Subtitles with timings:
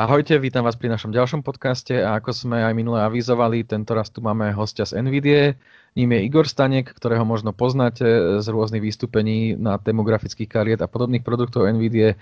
[0.00, 4.08] Ahojte, vítam vás pri našom ďalšom podcaste a ako sme aj minule avizovali, tento raz
[4.08, 5.60] tu máme hostia z NVIDIA.
[5.92, 8.08] Ním je Igor Stanek, ktorého možno poznáte
[8.40, 12.16] z rôznych vystúpení na tému grafických kariet a podobných produktov NVIDIA.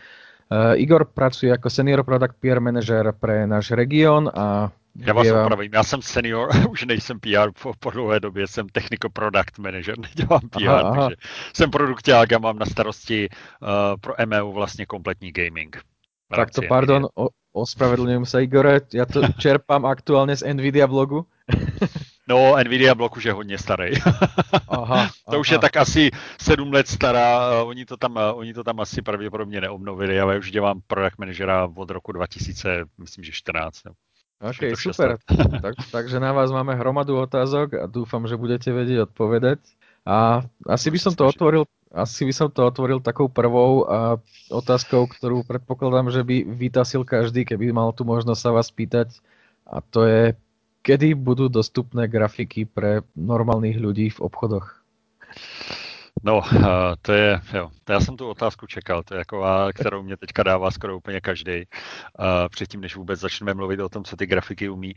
[0.50, 5.46] Uh, Igor pracuje ako senior product PR manager pre náš región a já vás vám...
[5.46, 9.94] opravím, já jsem senior, už nejsem PR po, po dlouhé době, jsem technical product manager,
[10.02, 10.94] nedělám PR, aha, aha.
[10.94, 11.16] takže
[11.54, 13.68] jsem produkták a mám na starosti uh,
[14.00, 15.78] pro MEU vlastně kompletní gaming.
[16.36, 17.28] Tak to pardon, o,
[17.62, 21.26] ospravedlňujem sa Igore, ja to čerpám aktuálne z Nvidia blogu.
[22.28, 23.90] No, Nvidia blok už je hodně starý.
[24.68, 25.38] Aha, to aha.
[25.38, 27.62] už je tak asi sedm let stará.
[27.64, 31.90] Oni to tam, oni to tam asi pravděpodobně neobnovili, Já už dělám product managera od
[31.90, 33.80] roku 2000, myslím, že 14.
[34.40, 35.18] OK, super.
[35.62, 39.58] tak, takže na vás máme hromadu otázok a dúfam, že budete vedieť odpovedať.
[40.08, 44.20] A asi by som to otvoril asi by som to otvoril takou prvou a
[44.52, 49.16] otázkou, ktorú predpokladám, že by vytasil každý, keby mal tu možnosť sa vás pýtať.
[49.64, 50.22] A to je,
[50.84, 54.84] kedy budú dostupné grafiky pre normálnych ľudí v obchodoch?
[56.24, 60.16] No, eh, to je, jo, já jsem tu otázku čekal, to je a kterou mě
[60.16, 64.26] teďka dává skoro úplně každý, uh, předtím, než vůbec začneme mluvit o tom, co ty
[64.26, 64.94] grafiky umí.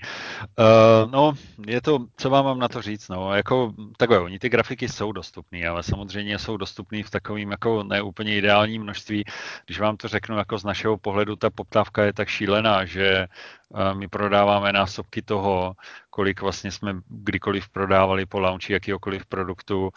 [0.60, 1.34] Uh, no,
[1.68, 5.12] je to, co vám mám na to říct, no, jako takové, oni ty grafiky jsou
[5.12, 9.24] dostupné, ale samozřejmě jsou dostupné v takovým jako neúplně ideálním množství.
[9.66, 13.28] Když vám to řeknu, jako z našeho pohledu ta poptávka je tak šílená, že
[13.94, 15.76] my prodáváme násobky toho,
[16.10, 19.90] kolik vlastně jsme kdykoliv prodávali po launchi jakýkoliv produktu.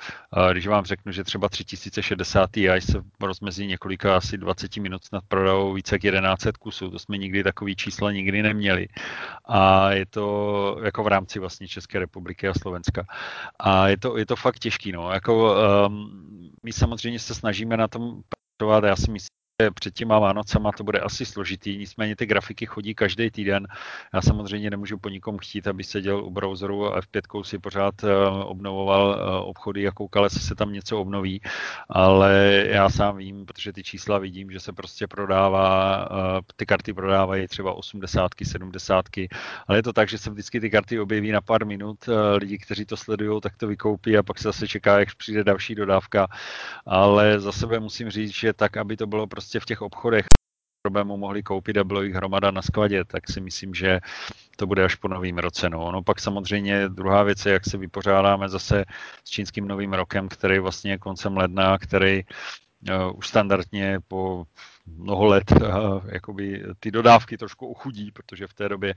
[0.52, 5.72] Když vám řeknu, že třeba 3060 Ti se rozmezí několika asi 20 minut snad prodávou
[5.72, 6.90] více jak 1100 kusů.
[6.90, 8.88] To jsme nikdy takový čísla nikdy neměli.
[9.44, 13.06] A je to jako v rámci vlastně České republiky a Slovenska.
[13.58, 14.92] A je to, je to fakt těžký.
[14.92, 15.12] No.
[15.12, 18.22] Jako, um, my samozřejmě se snažíme na tom
[18.58, 18.84] pracovat.
[18.84, 19.43] Já si myslím,
[19.74, 23.66] před těma Vánocema to bude asi složitý, nicméně ty grafiky chodí každý týden.
[24.14, 28.14] Já samozřejmě nemůžu po nikom chtít, aby seděl u browseru a F5 si pořád eh,
[28.44, 31.40] obnovoval eh, obchody a koukal, jestli se tam něco obnoví,
[31.88, 36.94] ale já sám vím, protože ty čísla vidím, že se prostě prodává, eh, ty karty
[36.94, 39.04] prodávají třeba 80, 70,
[39.66, 42.84] ale je to tak, že se vždycky ty karty objeví na pár minut, lidi, kteří
[42.84, 46.26] to sledují, tak to vykoupí a pak se zase čeká, jak přijde další dodávka,
[46.86, 50.26] ale za sebe musím říct, že tak, aby to bylo prostě prostě v těch obchodech
[50.82, 54.00] problému mohli koupit a bylo jich hromada na skladě, tak si myslím, že
[54.56, 55.70] to bude až po novým roce.
[55.70, 55.92] No.
[55.92, 58.84] no pak samozřejmě druhá věc je, jak se vypořádáme zase
[59.24, 64.46] s čínským novým rokem, který vlastně je koncem ledna, který uh, už standardně po
[64.86, 68.94] mnoho let uh, jakoby ty dodávky trošku uchudí, protože v té době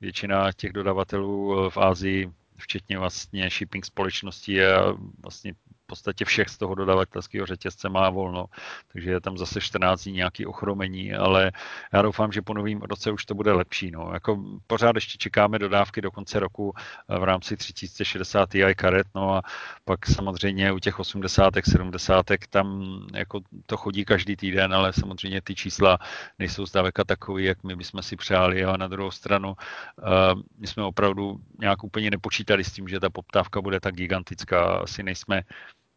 [0.00, 4.92] většina těch dodavatelů v Ázii včetně vlastně shipping společností a
[5.22, 5.54] vlastně
[5.86, 8.46] podstatě všech z toho dodavatelského řetězce má volno,
[8.92, 11.52] takže je tam zase 14 dní nějaký ochromení, ale
[11.92, 13.90] já doufám, že po novém roce už to bude lepší.
[13.90, 14.10] No.
[14.12, 16.74] Jako pořád ještě čekáme dodávky do konce roku
[17.08, 19.42] v rámci 3060 Ti karet, no a
[19.84, 25.54] pak samozřejmě u těch 80, 70 tam jako to chodí každý týden, ale samozřejmě ty
[25.54, 25.98] čísla
[26.38, 30.82] nejsou zdaleka takové, jak my bychom si přáli, a na druhou stranu uh, my jsme
[30.82, 34.64] opravdu nějak úplně nepočítali s tím, že ta poptávka bude tak gigantická.
[34.64, 35.42] Asi nejsme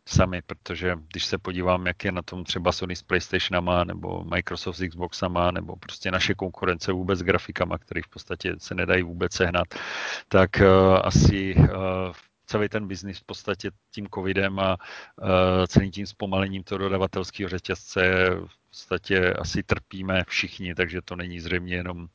[0.09, 4.77] sami, protože když se podívám, jak je na tom třeba Sony s PlayStationama, nebo Microsoft
[4.77, 9.33] s Xboxama, nebo prostě naše konkurence vůbec s grafikama, které v podstatě se nedají vůbec
[9.33, 9.67] sehnat,
[10.27, 11.65] tak uh, asi uh,
[12.45, 15.27] celý ten biznis v podstatě tím covidem a uh,
[15.67, 18.29] celým tím zpomalením toho dodavatelského řetězce
[18.69, 22.07] podstatě asi trpíme všichni, takže to není zřejmě jenom,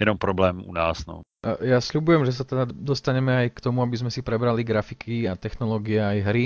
[0.00, 1.06] jenom problém u nás.
[1.06, 1.22] No.
[1.46, 5.38] Ja sľubujem, že sa teda dostaneme aj k tomu, aby sme si prebrali grafiky a
[5.38, 6.44] technológie aj hry,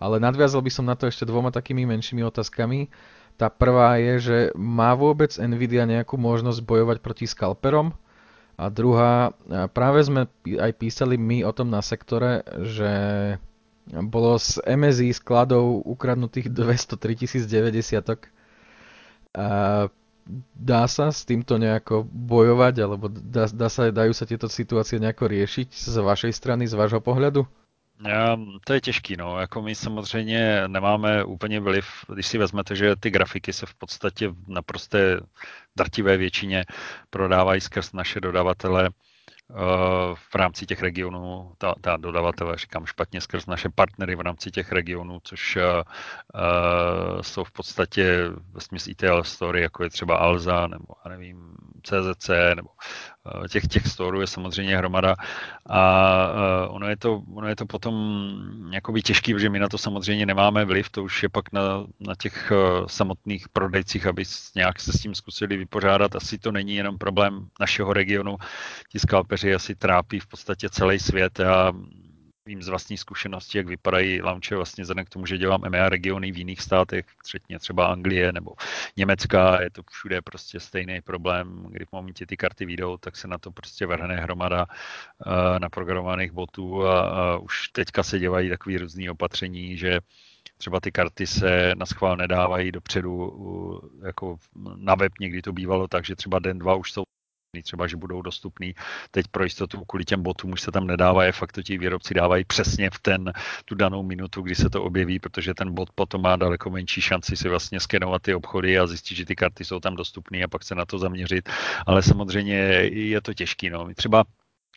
[0.00, 2.88] ale nadviazal by som na to ešte dvoma takými menšími otázkami.
[3.36, 7.92] Tá prvá je, že má vôbec Nvidia nejakú možnosť bojovať proti skalperom?
[8.56, 9.36] A druhá,
[9.76, 12.92] práve sme aj písali my o tom na sektore, že
[13.88, 18.37] bolo z MSI skladov ukradnutých 203 090
[20.54, 25.28] dá sa s týmto nejako bojovať, alebo dá, dá sa, dajú sa tieto situácie nejako
[25.28, 27.48] riešiť z vašej strany, z vášho pohľadu?
[28.64, 29.38] To je těžký, no.
[29.38, 34.30] Jako my samozřejmě nemáme úplně vliv, když si vezmete, že ty grafiky se v podstatě
[34.48, 35.20] naprosté
[35.76, 36.64] drtivé většině
[37.10, 38.90] prodávají skrz naše dodavatele
[40.14, 44.72] v rámci těch regionů, ta, ta dodavatele, říkám špatně, skrz naše partnery v rámci těch
[44.72, 45.62] regionů, což uh,
[47.20, 52.68] jsou v podstatě ve smyslu ITL story, jako je třeba Alza, nebo nevím, CZC, nebo
[53.50, 55.16] těch, těch storů je samozřejmě hromada
[55.66, 56.08] a
[56.68, 57.94] ono je to, ono je to potom
[58.70, 62.14] jakoby těžký, protože my na to samozřejmě nemáme vliv, to už je pak na, na
[62.14, 62.52] těch
[62.86, 64.24] samotných prodejcích, aby
[64.56, 66.16] nějak se s tím zkusili vypořádat.
[66.16, 68.36] Asi to není jenom problém našeho regionu,
[68.88, 71.72] ti skalpeři asi trápí v podstatě celý svět a
[72.48, 76.32] vím z vlastní zkušenosti, jak vypadají launche vlastně vzhledem k tomu, že dělám EMEA regiony
[76.32, 78.52] v jiných státech, třetně třeba Anglie nebo
[78.96, 83.28] Německa, je to všude prostě stejný problém, kdy v momentě ty karty vyjdou, tak se
[83.28, 88.78] na to prostě vrhne hromada uh, naprogramovaných botů a, a už teďka se dělají takové
[88.78, 90.00] různé opatření, že
[90.56, 93.32] třeba ty karty se na schvál nedávají dopředu
[94.06, 94.36] jako
[94.76, 97.04] na web, někdy to bývalo tak, že třeba den, dva už jsou
[97.62, 98.74] třeba, že budou dostupný.
[99.10, 102.14] Teď pro jistotu kvůli těm botům už se tam nedává, je fakt to ti výrobci
[102.14, 103.32] dávají přesně v ten,
[103.64, 107.36] tu danou minutu, kdy se to objeví, protože ten bot potom má daleko menší šanci
[107.36, 110.64] si vlastně skenovat ty obchody a zjistit, že ty karty jsou tam dostupné a pak
[110.64, 111.48] se na to zaměřit.
[111.86, 112.56] Ale samozřejmě
[112.92, 113.70] je to těžký.
[113.70, 113.88] No.
[113.94, 114.24] Třeba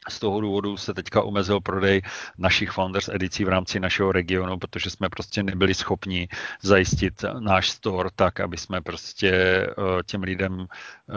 [0.10, 2.02] z toho důvodu se teďka omezil prodej
[2.38, 6.28] našich Founders edicí v rámci našeho regionu, protože jsme prostě nebyli schopni
[6.62, 9.74] zajistit náš store tak, aby jsme prostě eh,
[10.06, 11.14] těm lidem eh,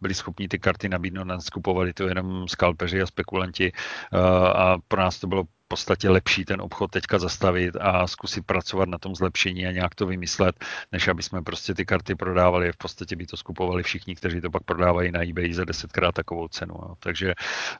[0.00, 4.18] byli schopni ty karty nabídnout, neskupovali to jenom skalpeři a spekulanti eh,
[4.54, 8.98] a pro nás to bylo podstatě lepší ten obchod teďka zastavit a zkusit pracovat na
[8.98, 12.72] tom zlepšení a nějak to vymyslet, než aby jsme prostě ty karty prodávali.
[12.72, 16.48] V podstatě by to skupovali všichni, kteří to pak prodávají na eBay za desetkrát takovou
[16.48, 16.74] cenu.
[16.74, 16.94] Jo.
[16.98, 17.34] Takže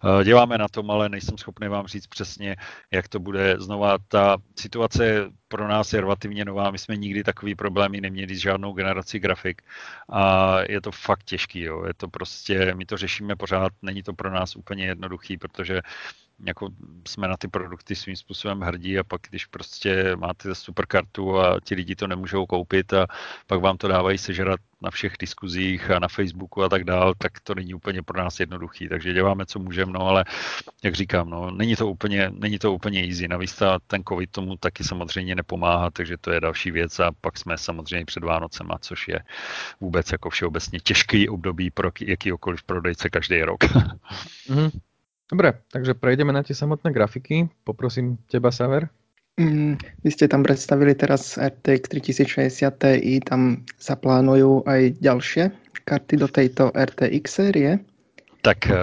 [0.05, 2.57] uh, děláme na tom, ale nejsem schopný vám říct přesně,
[2.91, 3.57] jak to bude.
[3.59, 6.71] Znova ta situace pro nás je relativně nová.
[6.71, 9.63] My jsme nikdy takový problémy neměli s žádnou generací grafik
[10.09, 11.61] a je to fakt těžký.
[11.61, 11.85] Jo.
[11.87, 15.81] Je to prostě, my to řešíme pořád, není to pro nás úplně jednoduchý, protože
[16.47, 16.69] jako
[17.07, 21.61] jsme na ty produkty svým způsobem hrdí a pak, když prostě máte super kartu a
[21.65, 23.07] ti lidi to nemůžou koupit a
[23.47, 27.41] pak vám to dávají sežrat na všech diskuzích a na Facebooku a tak dál, tak
[27.41, 28.89] to není úplně pro nás jednoduchý.
[28.89, 30.25] Takže děláme, co můžeme, no ale
[30.85, 33.29] jak říkám, no, není to úplně, není to úplně easy.
[33.29, 37.39] Navíc ta, ten covid tomu taky samozřejmě nepomáhá, takže to je další věc a pak
[37.39, 39.21] jsme samozřejmě před Vánocema, což je
[39.81, 43.65] vůbec jako všeobecně těžký období pro jakýkoliv prodejce každý rok.
[43.65, 44.71] Mm-hmm.
[45.29, 47.53] Dobre, takže prejdeme na tie samotné grafiky.
[47.65, 48.89] Poprosím teba, Saver.
[49.39, 56.29] Mm, vy ste tam predstavili teraz RTX 3060 Ti, tam zaplánujú aj ďalšie karty do
[56.29, 57.81] tejto RTX série.
[58.43, 58.77] Tak eh,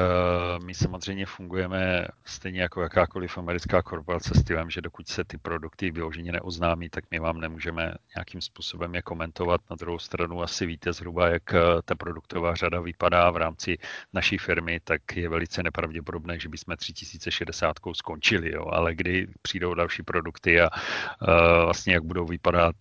[0.64, 5.92] my samozřejmě fungujeme stejně jako jakákoliv americká korporace s tím, že dokud se ty produkty
[5.92, 9.62] vyloženě neoznámí, tak my vám nemůžeme nějakým způsobem je komentovat.
[9.70, 13.78] Na druhou stranu asi víte zhruba, jak eh, ta produktová řada vypadá v rámci
[14.14, 18.66] naší firmy, tak je velice nepravděpodobné, že bychom 3060 skončili, jo.
[18.72, 21.28] ale kdy přijdou další produkty a uh,
[21.64, 22.76] vlastně jak budou vypadat,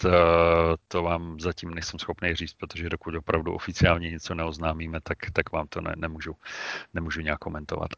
[0.89, 5.67] to vám zatím nejsem schopný říct, protože dokud opravdu oficiálně něco neoznámíme, tak, tak vám
[5.69, 6.37] to ne, nemůžu
[6.95, 7.91] nemůžu nějak komentovat.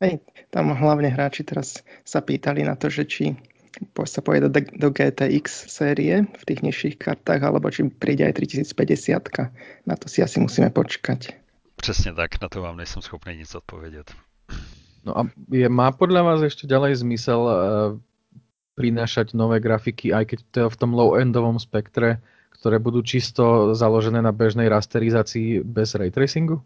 [0.00, 0.18] Hej,
[0.50, 3.36] tam hlavně hráči teraz sa pýtali na to, že či
[4.06, 9.90] sa pojede do, do GTX série v tých nižších kartách, alebo či príde aj 3050.
[9.90, 11.34] Na to si asi musíme počkať.
[11.76, 14.14] Přesně tak, na to vám nejsem schopný nic odpovědět.
[15.04, 17.52] No a je, má podľa vás ešte ďalej zmysel uh,
[18.72, 22.24] prinášať nové grafiky, aj keď to je v tom low-endovom spektre,
[22.56, 26.64] ktoré budú čisto založené na bežnej rasterizácii bez ray tracingu?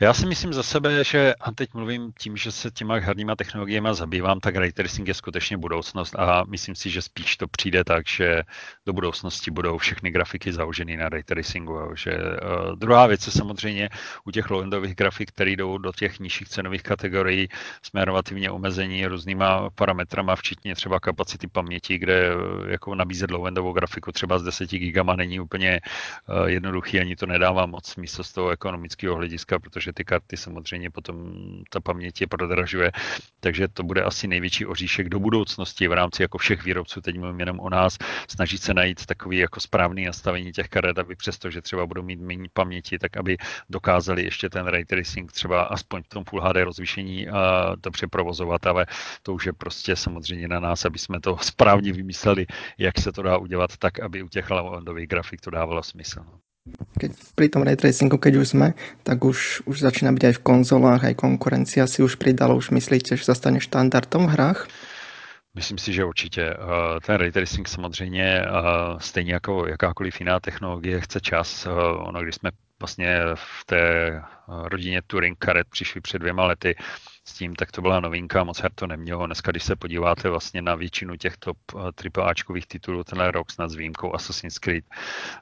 [0.00, 3.88] Já si myslím za sebe, že a teď mluvím tím, že se těma herníma technologiemi
[3.92, 8.08] zabývám, tak ray tracing je skutečně budoucnost a myslím si, že spíš to přijde tak,
[8.08, 8.42] že
[8.86, 11.94] do budoucnosti budou všechny grafiky založeny na ray tracingu.
[11.94, 13.88] Že, uh, druhá věc je samozřejmě
[14.24, 17.48] u těch low-endových grafik, které jdou do těch nižších cenových kategorií,
[17.82, 24.12] jsme relativně omezení různýma parametrama, včetně třeba kapacity paměti, kde uh, jako nabízet low-endovou grafiku
[24.12, 25.80] třeba z 10 gigama není úplně
[26.28, 30.36] uh, jednoduchý, ani to nedává moc smysl z toho ekonomického hlediska, protože protože ty karty
[30.36, 31.16] samozřejmě potom
[31.70, 32.92] ta paměť je prodražuje,
[33.40, 37.40] takže to bude asi největší oříšek do budoucnosti v rámci jako všech výrobců, teď mluvím
[37.40, 41.62] jenom o nás, snažit se najít takový jako správný nastavení těch karet, aby přesto, že
[41.62, 43.36] třeba budou mít méně paměti, tak aby
[43.70, 48.66] dokázali ještě ten ray tracing třeba aspoň v tom Full HD rozlišení a dobře provozovat,
[48.66, 48.86] ale
[49.22, 52.46] to už je prostě samozřejmě na nás, aby jsme to správně vymysleli,
[52.78, 56.47] jak se to dá udělat tak, aby u těch lavandových grafik to dávalo smysl.
[56.98, 58.68] Keď pri tom ray tracingu, keď už sme,
[59.06, 62.58] tak už, už začína byť aj v konzolách, aj konkurencia si už pridala.
[62.58, 64.60] Už myslíte, že sa stane štandardom v hrách?
[65.54, 66.42] Myslím si, že určitě.
[66.42, 68.50] Eh, ten ray tracing samozřejmě eh,
[68.98, 71.66] stejně jako jakákoliv jiná technologie chce čas.
[71.66, 73.82] Eh, ono, když jsme vlastně v té
[74.46, 76.74] rodině Turing karet přišli před dvěma lety,
[77.28, 79.26] s tím, tak to byla novinka, moc her to nemělo.
[79.26, 81.58] Dneska, když se podíváte vlastně na většinu těch top
[82.18, 84.84] AAAčkových titulů tenhle rok snad s výjimkou Assassin's Creed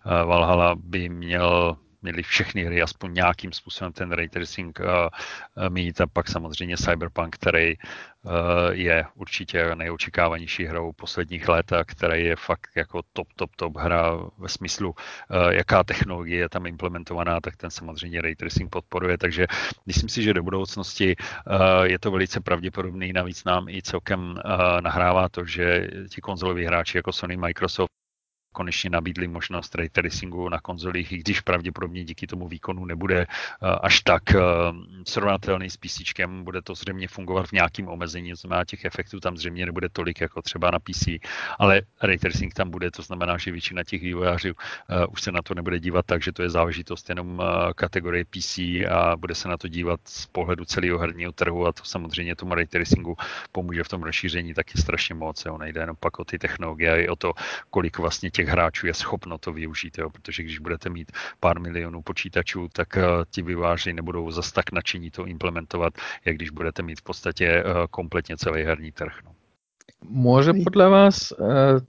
[0.04, 4.86] Valhalla by měl měli všechny hry aspoň nějakým způsobem ten ray tracing uh,
[5.68, 6.00] mít.
[6.00, 8.32] A pak samozřejmě Cyberpunk, který uh,
[8.70, 14.16] je určitě nejočekávanější hrou posledních let a který je fakt jako top, top, top hra
[14.38, 19.46] ve smyslu, uh, jaká technologie je tam implementovaná, tak ten samozřejmě ray tracing podporuje, takže
[19.86, 24.80] myslím si, že do budoucnosti uh, je to velice pravděpodobný, navíc nám i celkem uh,
[24.80, 28.05] nahrává to, že ti konzoloví hráči jako Sony, Microsoft
[28.56, 33.26] konečně nabídli možnost ray tracingu na konzolích, i když pravděpodobně díky tomu výkonu nebude eh,
[33.82, 34.40] až tak eh,
[35.04, 36.00] srovnatelný s PC,
[36.40, 40.20] bude to zřejmě fungovat v nějakém omezení, to znamená těch efektů tam zřejmě nebude tolik
[40.20, 41.20] jako třeba na PC,
[41.58, 45.42] ale ray tracing tam bude, to znamená, že většina těch vývojářů uh, už se na
[45.42, 47.42] to nebude dívat tak, že to je záležitost jenom
[47.74, 48.58] kategorie PC
[48.88, 52.54] a bude se na to dívat z pohledu celého herního trhu a to samozřejmě tomu
[52.54, 53.16] ray tracingu
[53.52, 55.44] pomůže v tom rozšíření taky strašně moc.
[55.44, 55.58] Jo.
[55.58, 57.32] Nejde jenom pak o ty technologie, i o to,
[57.70, 60.10] kolik vlastně těch těch hráčů je schopno to využít, jo?
[60.10, 65.10] protože když budete mít pár milionů počítačů, tak uh, ti vyváři nebudou zas tak nadšení
[65.10, 69.18] to implementovat, jak když budete mít v podstatě uh, kompletně celý herní trh.
[69.24, 69.34] No.
[70.06, 71.82] Může podle vás uh,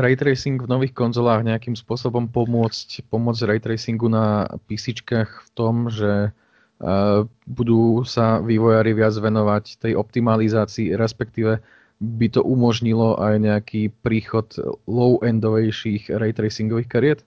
[0.00, 4.98] ray tracing v nových konzolách nějakým způsobem pomoct, pomoct ray tracingu na PC
[5.46, 6.34] v tom, že
[6.82, 11.62] uh, budú sa vývojári viac venovať tej optimalizácii, respektíve
[12.00, 14.50] by to umožnilo aj nejaký príchod
[14.88, 17.20] low-endovejších ray tracingových kariet?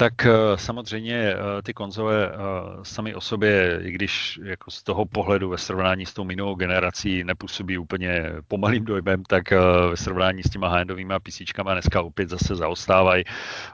[0.00, 2.34] Tak eh, samozřejmě eh, ty konzole eh,
[2.82, 7.24] sami o sobě, i když jako z toho pohledu ve srovnání s tou minulou generací
[7.24, 9.50] nepůsobí úplně pomalým dojmem, tak
[9.90, 13.24] ve srovnání s těma high-endovými PCčkama dneska opět zase zaostávají.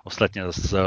[0.04, 0.78] Ostatně zase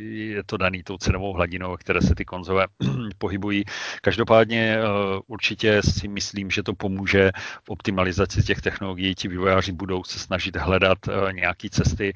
[0.00, 2.66] je to daný tou cenovou hladinou, které se ty konzole
[3.18, 3.64] pohybují.
[4.02, 4.78] Každopádně
[5.26, 7.30] určitě si myslím, že to pomůže
[7.64, 9.14] v optimalizaci těch technologií.
[9.14, 10.98] Ti vývojáři budou se snažit hledat
[11.32, 12.12] nějaké cesty.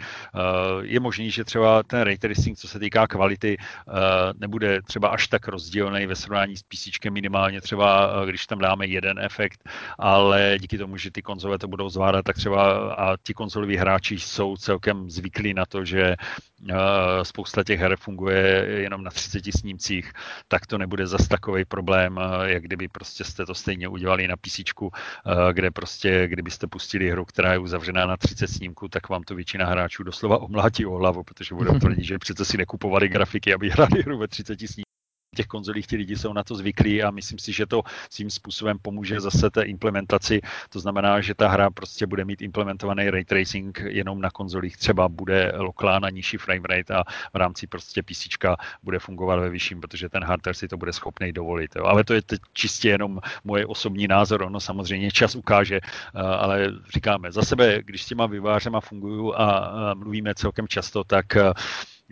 [0.82, 3.92] Je možný, že třeba ten tracing, co se týká kvality, eh,
[4.38, 8.86] nebude třeba až tak rozdílný ve srovnání s PC, minimálně třeba, eh, když tam dáme
[8.86, 13.34] jeden efekt, ale díky tomu, že ty konzole to budou zvládat, tak třeba a ti
[13.34, 16.74] konzoloví hráči jsou celkem zvyklí na to, že eh,
[17.22, 20.12] spousta těch her funguje jenom na 30 snímcích,
[20.48, 24.62] tak to nebude zas takový problém, jak kdyby prostě jste to stejně udělali na PC,
[25.52, 29.66] kde prostě, kdybyste pustili hru, která je uzavřená na 30 snímků, tak vám to většina
[29.66, 34.02] hráčů doslova omlátí o hlavu, protože budou tvrdit, že přece si nekupovali grafiky, aby hráli
[34.02, 34.82] hru ve 30 sní
[35.36, 38.78] těch konzolích ti lidi jsou na to zvyklí a myslím si, že to svým způsobem
[38.82, 40.40] pomůže zase té implementaci.
[40.68, 45.08] To znamená, že ta hra prostě bude mít implementovaný ray tracing jenom na konzolích, třeba
[45.08, 48.28] bude loklá na nižší frame rate a v rámci prostě PC
[48.82, 51.76] bude fungovat ve vyšším, protože ten hardware si to bude schopný dovolit.
[51.76, 51.84] Jo.
[51.84, 56.72] Ale to je teď čistě jenom moje osobní názor, ono samozřejmě čas ukáže, eh, ale
[56.94, 61.52] říkáme, za sebe, když s těma vyvářema funguju a mluvíme celkem často, tak eh,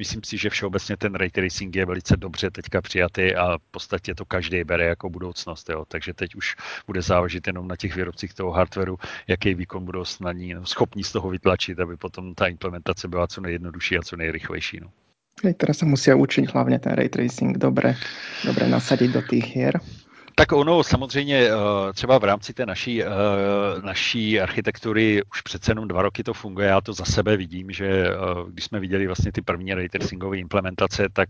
[0.00, 4.14] myslím si, že všeobecně ten ray tracing je velice dobře teďka přijatý a v podstatě
[4.14, 5.68] to každý bere jako budoucnost.
[5.68, 5.84] Jo.
[5.84, 8.96] Takže teď už bude záležet jenom na těch výrobcích toho hardwareu,
[9.28, 13.40] jaký výkon budou snadní, no, schopní z toho vytlačit, aby potom ta implementace byla co
[13.40, 14.80] nejjednodušší a co nejrychlejší.
[14.80, 14.88] No.
[15.40, 17.96] Hej, teraz sa musia učiť hlavne ten ray tracing dobre
[18.44, 19.80] nasadiť do tých hier.
[20.34, 23.06] Tak ono samozřejmě eh, třeba v rámci té naší, eh,
[23.82, 26.68] naší architektury už přece jenom dva roky to funguje.
[26.68, 28.14] Já to za sebe vidím, že eh,
[28.48, 29.88] když jsme viděli vlastně ty první ray
[30.34, 31.28] implementace, tak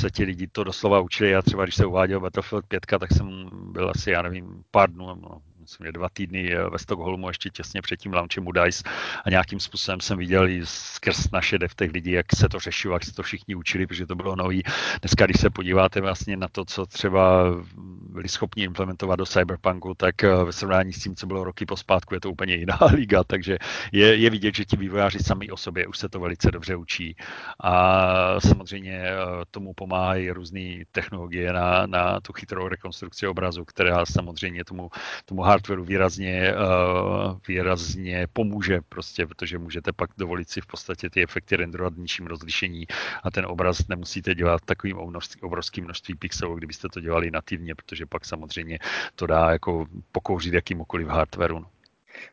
[0.00, 1.30] se ti lidi to doslova učili.
[1.30, 5.06] Já třeba, když se uváděl Battlefield 5, tak jsem byl asi, já nevím, pár dnů,
[5.06, 8.82] no, myslím, že dva týdny ve Stockholmu ještě těsně před tím launchem u DICE
[9.24, 13.04] a nějakým způsobem jsem viděl i skrz naše devtech lidí, jak se to řešilo, jak
[13.04, 14.62] se to všichni učili, protože to bylo nový.
[15.02, 17.44] Dneska, když se podíváte vlastně na to, co třeba
[18.10, 22.14] byli schopni implementovat do Cyberpunku, tak eh, ve srovnání s tím, co bylo roky pospátku,
[22.14, 23.58] je to úplně jiná liga, takže
[23.92, 27.16] je, je vidět, že ti vývojáři sami o sobě už se to velice dobře učí.
[27.62, 29.16] A samozřejmě eh,
[29.50, 34.90] tomu pomáhají různé technologie na, na tu chytrou rekonstrukci obrazu, která samozřejmě tomu,
[35.24, 41.10] tomu hard hardwareu výrazně, uh, výrazně pomůže prostě, protože můžete pak dovolit si v podstatě
[41.10, 42.86] ty efekty renderovat v nižším rozlišení
[43.22, 44.98] a ten obraz nemusíte dělat takovým
[45.42, 48.78] obrovským množství pixelů, kdybyste to dělali nativně, protože pak samozřejmě
[49.14, 51.58] to dá jako pokouřit jakýmkoliv hardwareu.
[51.58, 51.66] No.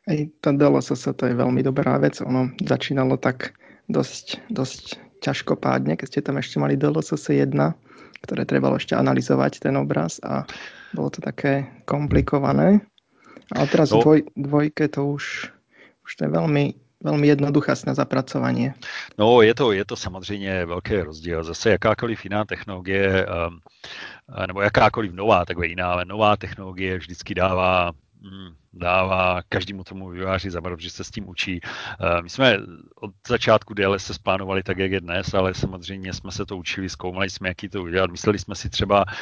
[0.08, 2.20] Hej, to DLSS to je veľmi dobrá vec.
[2.20, 3.54] Ono začínalo tak
[3.88, 7.54] dosť, dosť ťažkopádne, keď ste tam ešte mali DLSS 1,
[8.26, 10.44] ktoré trebalo ešte analyzovať ten obraz a
[10.92, 12.82] bolo to také komplikované.
[13.56, 15.52] Ale teraz no, dvoj, dvojke to už,
[16.06, 16.74] už to je velmi,
[17.04, 18.74] velmi jednoduché na zapracování.
[19.18, 21.44] No, je to, je to samozřejmě velký rozdíl.
[21.44, 23.60] Zase jakákoliv jiná technologie, um,
[24.48, 30.52] nebo jakákoliv nová, takové jiná, ale nová technologie vždycky dává mm, dává každému tomu výváři
[30.52, 31.60] za že se s tím učí.
[31.64, 32.58] Eh, my jsme
[32.96, 37.30] od začátku DLSS plánovali tak, jak je dnes, ale samozřejmě jsme se to učili, zkoumali
[37.30, 38.12] jsme, jaký to udělat.
[38.12, 39.14] Mysleli jsme si třeba, eh,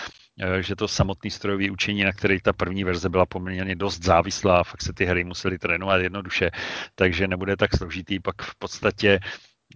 [0.60, 4.82] že to samotné strojové učení, na které ta první verze byla poměrně dost závislá, fakt
[4.82, 6.52] se ty hry museli trénovat jednoduše,
[6.96, 8.20] takže nebude tak složitý.
[8.20, 9.20] Pak v podstatě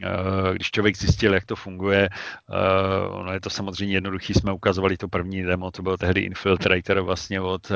[0.04, 4.98] Eh, když člověk zjistil, jak to funguje, eh, ono je to samozřejmě jednoduchý, jsme ukazovali
[4.98, 7.72] to první demo, to byl tehdy Infiltrator vlastně od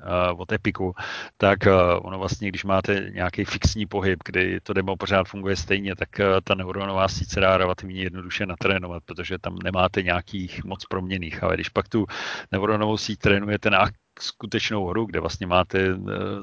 [0.00, 0.94] eh, od Epiku,
[1.36, 1.58] tak
[2.02, 6.08] ono vlastně, když máte nějaký fixní pohyb, kdy to demo pořád funguje stejně, tak
[6.44, 11.54] ta neuronová síť se dá relativně jednoduše natrénovat, protože tam nemáte nějakých moc proměných, ale
[11.54, 12.06] když pak tu
[12.52, 13.78] neuronovou síť trénujete na
[14.22, 15.94] skutečnou hru, kde vlastně máte eh,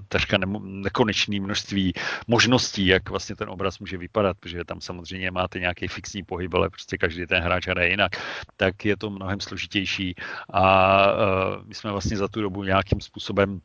[0.07, 1.93] takřka nekonečné množství
[2.27, 6.69] možností, jak vlastně ten obraz může vypadat, protože tam samozřejmě máte nějaký fixní pohyb, ale
[6.69, 8.11] prostě každý ten hráč hraje jinak,
[8.57, 10.15] tak je to mnohem složitější.
[10.53, 10.63] A
[11.07, 13.61] eh, my jsme vlastně za tu dobu nějakým způsobem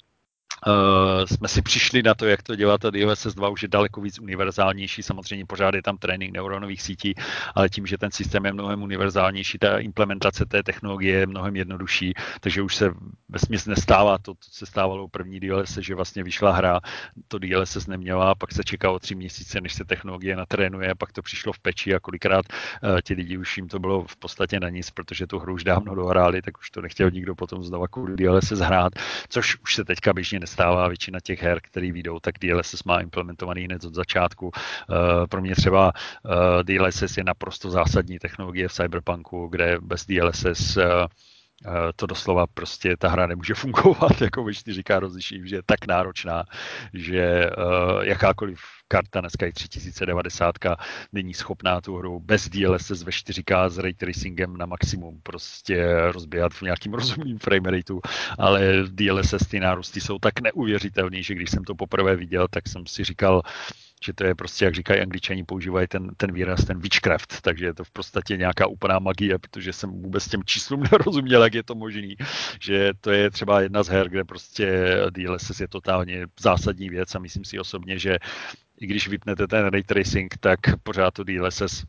[0.67, 2.85] Uh, jsme si přišli na to, jak to dělat.
[2.85, 7.14] A DLSS 2 už je daleko víc univerzálnější, samozřejmě pořád je tam trénink neuronových sítí,
[7.55, 12.14] ale tím, že ten systém je mnohem univerzálnější, ta implementace té technologie je mnohem jednodušší,
[12.40, 12.95] takže už se
[13.29, 16.81] ve smyslu nestává to, co se stávalo u první DLSS, že vlastně vyšla hra,
[17.29, 21.52] to DLSS neměla, pak se čekalo tři měsíce, než se technologie natrénuje, pak to přišlo
[21.52, 22.45] v peči a kolikrát
[22.83, 25.64] uh, ti lidi už jim to bylo v podstatě na nic, protože tu hru už
[25.64, 28.93] dávno dohráli, tak už to nechtěl nikdo potom znova kvůli DLSS hrát,
[29.29, 33.64] což už se teďka běžně nestává většina těch her, které vyjdou, tak DLSS má implementovaný
[33.64, 34.50] hned od začátku.
[34.54, 40.78] Eh, pro mě třeba eh, DLSS je naprosto zásadní technologie v Cyberpunku, kde bez DLSS
[41.97, 46.45] to doslova prostě ta hra nemůže fungovat, jako říká rozlišení, že je tak náročná,
[46.95, 47.50] že
[48.02, 50.55] jakákoliv karta, dneska je 3090,
[51.12, 56.52] není schopná tu hru bez DLSS ve 4K s ray tracingem na maximum prostě rozbíhat
[56.52, 58.00] v nějakým rozumným frame rateu,
[58.38, 62.87] ale DLSS ty nárůsty jsou tak neuvěřitelný, že když jsem to poprvé viděl, tak jsem
[62.87, 63.43] si říkal,
[64.04, 67.75] že to je prostě, jak říkají angličani, používají ten, ten výraz, ten witchcraft, takže je
[67.75, 71.75] to v podstatě nějaká úplná magie, protože jsem vůbec těm číslům nerozuměl, jak je to
[71.75, 72.16] možný,
[72.61, 77.19] že to je třeba jedna z her, kde prostě DLSS je totálně zásadní věc a
[77.19, 78.19] myslím si osobně, že
[78.80, 81.84] i když vypnete ten ray tracing, tak pořád to DLSS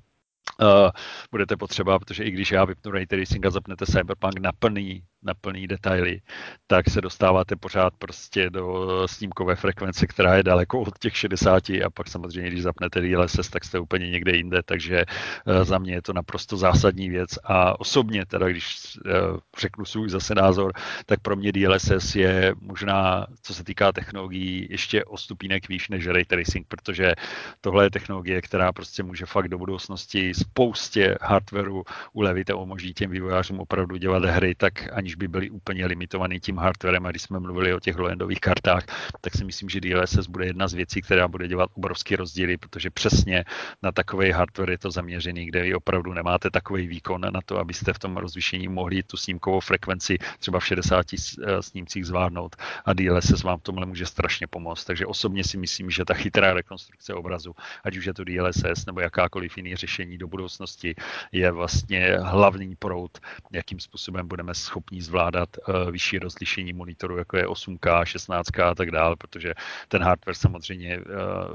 [0.62, 0.90] uh,
[1.32, 5.34] budete potřeba, protože i když já vypnu ray tracing a zapnete Cyberpunk na plný na
[5.34, 6.22] plný detaily,
[6.68, 11.90] tak se dostáváte pořád prostě do snímkové frekvence, která je daleko od těch 60 a
[11.94, 16.02] pak samozřejmě, když zapnete DLSS, tak jste úplně někde jinde, takže eh, za mě je
[16.02, 17.30] to naprosto zásadní věc.
[17.44, 19.12] A osobně teda, když eh,
[19.60, 20.74] řeknu svůj zase názor,
[21.06, 26.08] tak pro mě DLSS je možná, co se týká technologií, ještě o stupínek výš než
[26.08, 27.14] ray tracing, protože
[27.62, 33.12] tohle je technologie, která prostě může fakt do budoucnosti spoustě hardwareu ulevit a umožní těm
[33.12, 37.06] vývojářům opravdu dělat hry tak ani aniž by byly úplně limitovaný tím hardwarem.
[37.06, 38.86] A když jsme mluvili o těch low-endových kartách,
[39.22, 42.90] tak si myslím, že DLSS bude jedna z věcí, která bude dělat obrovské rozdíly, protože
[42.90, 43.44] přesně
[43.84, 47.94] na takový hardware je to zaměřený, kde vy opravdu nemáte takový výkon na to, abyste
[47.94, 52.56] v tom rozlišení mohli tu snímkovou frekvenci třeba v 60 eh, snímcích zvládnout.
[52.86, 54.86] A DLSS vám tomhle může strašně pomoct.
[54.86, 59.00] Takže osobně si myslím, že ta chytrá rekonstrukce obrazu, ať už je to DLSS nebo
[59.04, 60.96] jakákoliv jiný řešení do budoucnosti,
[61.32, 63.20] je vlastně hlavní proud,
[63.52, 68.92] jakým způsobem budeme schopni zvládat uh, vyšší rozlišení monitoru, jako je 8K, 16K a tak
[68.92, 69.54] dále, protože
[69.88, 71.04] ten hardware samozřejmě uh,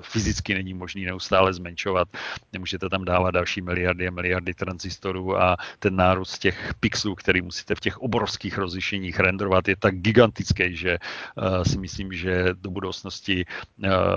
[0.00, 2.08] fyzicky není možný neustále zmenšovat.
[2.52, 7.74] Nemůžete tam dávat další miliardy a miliardy tranzistorů a ten nárůst těch pixelů, který musíte
[7.74, 13.44] v těch obrovských rozlišeních renderovat, je tak gigantický, že uh, si myslím, že do budoucnosti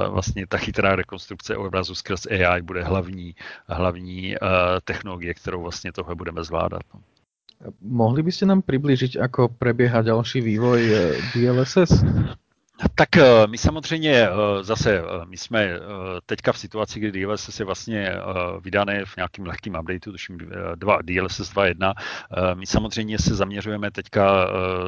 [0.10, 3.36] vlastně ta chytrá rekonstrukce obrazu skrz AI bude hlavní,
[3.68, 4.36] hlavní
[4.84, 6.82] technologie, kterou vlastně tohle budeme zvládat.
[6.94, 7.18] No.
[7.84, 10.95] Mohli by ste nám približiť, ako prebieha ďalší vývoj eh,
[11.36, 11.91] DLSS?
[12.96, 15.70] Tak eh, my samozřejmě eh, zase, my jsme
[16.26, 18.13] teďka v situaci, kdy DLSS je vlastně
[18.62, 20.38] vydané v nějakým lehkým updateu, tuším
[20.76, 21.94] dva, DLSS 2.1.
[22.54, 24.48] My samozřejmě se zaměřujeme teďka,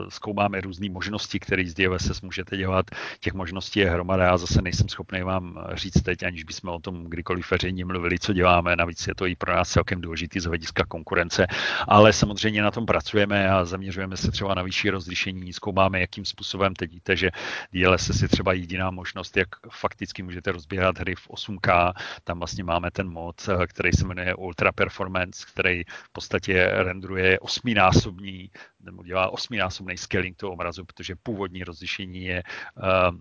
[0.10, 2.86] zkoumáme různé možnosti, které z DLSS můžete dělat.
[3.20, 7.04] Těch možností je hromada, já zase nejsem schopný vám říct teď, aniž bychom o tom
[7.04, 8.76] kdykoliv veřejně mluvili, co děláme.
[8.76, 11.48] Navíc je to i pro nás celkem důležitý z hlediska konkurence,
[11.88, 16.74] ale samozřejmě na tom pracujeme a zaměřujeme se třeba na vyšší rozlišení, zkoumáme, jakým způsobem
[16.74, 17.30] teď víte, že
[17.74, 17.81] DLSS
[18.22, 21.94] je třeba jediná možnost, jak fakticky můžete rozbíhat hry v 8K.
[22.24, 28.52] Tam vlastně máme ten mod, který se jmenuje Ultra Performance, který v podstatě rendruje osminásobní,
[28.80, 32.44] nebo dělá osminásobný scaling toho obrazu, protože původní rozlišení je
[32.78, 33.18] uh,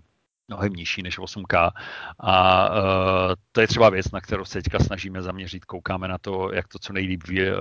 [0.51, 1.71] mnohem nižší než 8K.
[2.19, 2.75] A uh,
[3.51, 5.65] to je třeba věc, na kterou se teďka snažíme zaměřit.
[5.65, 7.57] Koukáme na to, jak to co nejlíp vy, uh,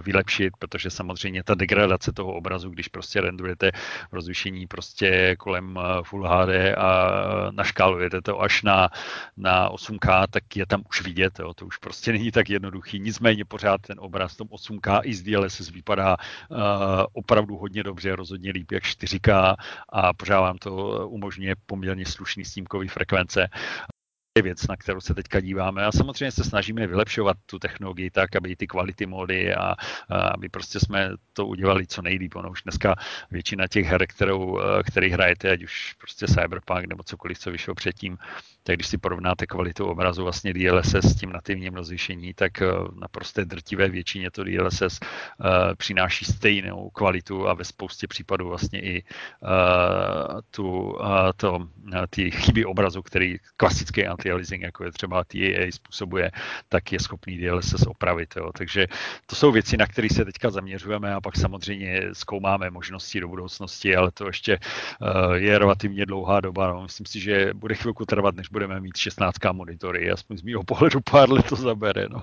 [0.00, 3.70] vylepšit, protože samozřejmě ta degradace toho obrazu, když prostě rendujete
[4.10, 6.88] v rozlišení prostě kolem Full HD a
[7.50, 8.88] naškálujete to až na,
[9.36, 11.38] na 8K, tak je tam už vidět.
[11.38, 11.54] Jo.
[11.54, 13.00] To už prostě není tak jednoduchý.
[13.00, 16.16] Nicméně pořád ten obraz v tom 8K i z DLSS vypadá
[17.12, 19.56] opravdu hodně dobře, rozhodně líp jak 4K
[19.88, 23.48] a pořád vám to umožňuje poměrně slušný snímkový frekvence
[24.40, 28.36] je věc, na kterou se teďka díváme a samozřejmě se snažíme vylepšovat tu technologii tak,
[28.36, 29.76] aby ty kvality mody a,
[30.08, 32.36] a aby prostě jsme to udělali co nejlíp.
[32.36, 32.94] Ono už dneska
[33.30, 38.18] většina těch her, kterou, který hrajete, ať už prostě Cyberpunk nebo cokoliv, co vyšlo předtím,
[38.62, 42.62] tak když si porovnáte kvalitu obrazu vlastně DLSS s tím nativním rozlišení, tak
[43.00, 49.02] naprosto drtivé většině to DLSS uh, přináší stejnou kvalitu a ve spoustě případů vlastně i
[49.02, 51.68] uh, tu, uh, to,
[52.10, 56.30] ty chyby obrazu, který klasický anti-aliasing, jako je třeba TAA způsobuje,
[56.68, 58.34] tak je schopný DLSS opravit.
[58.36, 58.52] Jo.
[58.52, 58.86] Takže
[59.26, 63.96] to jsou věci, na které se teďka zaměřujeme a pak samozřejmě zkoumáme možnosti do budoucnosti,
[63.96, 64.58] ale to ještě
[65.00, 66.72] uh, je relativně dlouhá doba.
[66.72, 66.82] No.
[66.82, 70.10] Myslím si, že bude chvilku trvat, než budeme mít 16K monitory.
[70.10, 72.06] Aspoň z mého pohledu pár let to zabere.
[72.10, 72.22] No.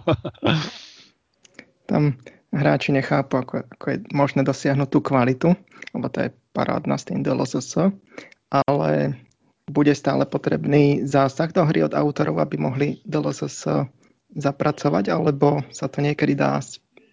[1.85, 2.13] Tam
[2.51, 5.55] hráči nechápu, ako, ako je možné dosiahnuť tú kvalitu,
[5.95, 7.79] lebo to je parádna s tým DLSS,
[8.51, 9.15] ale
[9.67, 13.67] bude stále potrebný zásah do hry od autorov, aby mohli DLSS
[14.35, 16.59] zapracovať, alebo sa to niekedy dá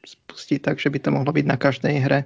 [0.07, 2.21] spustiť tak, že by to mohlo byť na každej hre.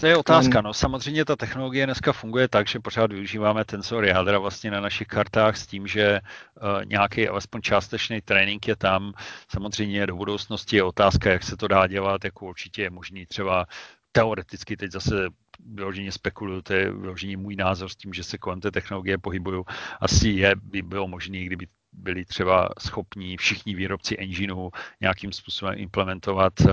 [0.00, 0.60] To je otázka.
[0.60, 5.06] No, samozřejmě ta technologie dneska funguje tak, že pořád využíváme tensor jádra vlastně na našich
[5.06, 9.12] kartách s tím, že uh, nějaký alespoň částečný trénink je tam.
[9.48, 13.66] Samozřejmě do budoucnosti je otázka, jak se to dá dělat, jako určitě je možný třeba
[14.12, 15.28] teoreticky teď zase
[15.66, 19.64] vyloženě spekuluju, to je vyloženě můj názor s tím, že se kolem té technologie pohybuju.
[20.00, 26.60] Asi je, by bylo možné, kdyby byli třeba schopní všichni výrobci engineů nějakým způsobem implementovat
[26.60, 26.72] uh,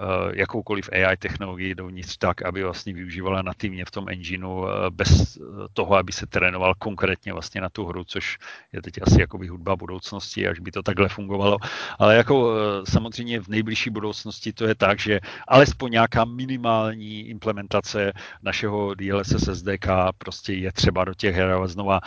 [0.00, 5.36] Eh, jakoukoliv AI technologii dovnitř tak, aby vlastně využívala nativně v tom engineu eh, bez
[5.36, 5.40] eh,
[5.72, 8.38] toho, aby se trénoval konkrétně vlastně na tu hru, což
[8.72, 11.58] je teď asi jakoby hudba budoucnosti, až by to takhle fungovalo.
[11.98, 12.54] Ale jako
[12.88, 19.86] samozřejmě v nejbližší budoucnosti to je tak, že alespoň nějaká minimální implementace našeho DLSS SDK
[20.18, 22.00] prostě je třeba do těch her, znova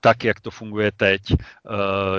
[0.00, 1.22] tak, jak to funguje teď,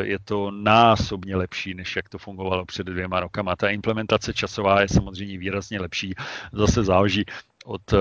[0.02, 3.56] je to násobně lepší, než jak to fungovalo před dvěma rokama.
[3.56, 6.16] Ta implementace časová je samozřejmě výrazně lepší.
[6.54, 7.26] Zase záleží
[7.66, 7.98] od eh,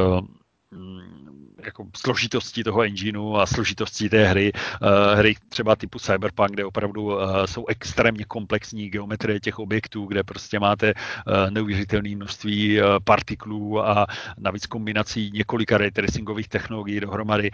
[1.64, 4.52] jako složitosti toho engineu a složitosti té hry.
[4.52, 10.22] Uh, hry třeba typu Cyberpunk, kde opravdu uh, jsou extrémně komplexní geometrie těch objektů, kde
[10.24, 14.06] prostě máte uh, neuvěřitelné množství partiklů a
[14.38, 17.50] navíc kombinací několika ray tracingových technologií dohromady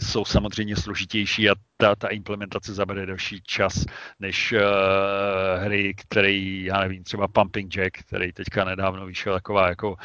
[0.00, 3.84] jsou samozřejmě složitější a ta, ta implementace zabere další čas
[4.20, 4.54] než
[5.58, 9.96] hry, který, já nevím, třeba Pumping Jack, který teďka nedávno vyšel taková jako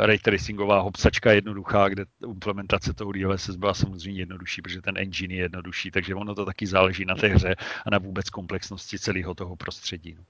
[0.00, 0.18] ray
[0.56, 5.90] tracingová hopsačka jednoduchá, kde implementace toho DLSS byla samozřejmě jednodušší, protože ten engine je jednodušší,
[5.90, 7.54] takže ono to taky záleží na té hře
[7.86, 10.16] a na vůbec komplexnosti celého toho prostředí.
[10.16, 10.24] No.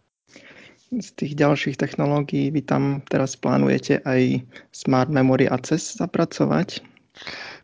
[1.02, 6.82] Z tých ďalších technológií vy tam teraz plánujete aj Smart Memory Access zapracovať?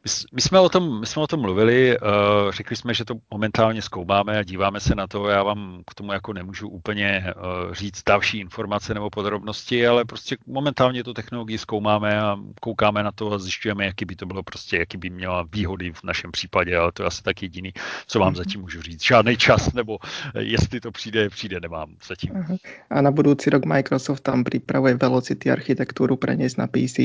[0.04, 3.14] My, my, jsme o tom, my jsme o tom mluvili, uh, řekli jsme, že to
[3.30, 5.28] momentálně zkoumáme a díváme se na to.
[5.28, 10.36] Já vám k tomu jako nemůžu úplně uh, říct další informace nebo podrobnosti, ale prostě
[10.46, 14.76] momentálně tu technologii zkoumáme a koukáme na to a zjišťujeme, jaký by to bylo prostě,
[14.76, 17.72] jaký by měla výhody v našem případě, ale to je asi tak jediný,
[18.06, 19.04] co vám zatím můžu říct.
[19.04, 19.98] Žádný čas, nebo
[20.38, 22.30] jestli to přijde, přijde, nemám zatím.
[22.36, 22.56] Aha.
[22.90, 26.98] A na budoucí rok Microsoft tam připravuje Velocity architekturu preniesť na PC.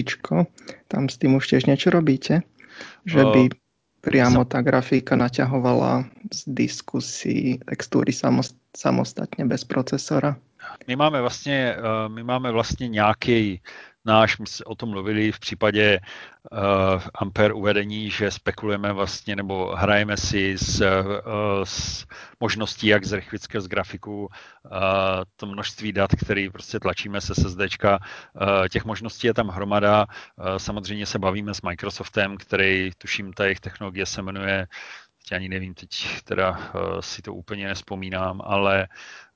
[0.87, 2.41] Tam s tím už těž něco robíte?
[3.05, 3.41] Že by
[4.01, 8.13] priamo tá grafika naťahovala z diskusí textúry
[8.77, 10.37] samostatně bez procesora?
[10.87, 13.61] My máme vlastně, eh, my máme vlastně nějaký
[14.05, 15.99] náš, my jsme o tom mluvili v případě
[16.51, 16.59] uh,
[17.15, 22.05] Ampere uvedení, že spekulujeme vlastně nebo hrajeme si s, uh, s
[22.39, 24.29] možností, jak zrychlit z grafiku uh,
[25.35, 27.99] to množství dat, který prostě tlačíme se SSDčka.
[28.33, 30.05] Uh, těch možností je tam hromada.
[30.05, 34.67] Uh, samozřejmě se bavíme s Microsoftem, který, tuším, ta jejich technologie se jmenuje
[35.23, 35.89] teď ani nevím, teď
[36.23, 39.26] teda uh, si to úplně nespomínám, ale Uh,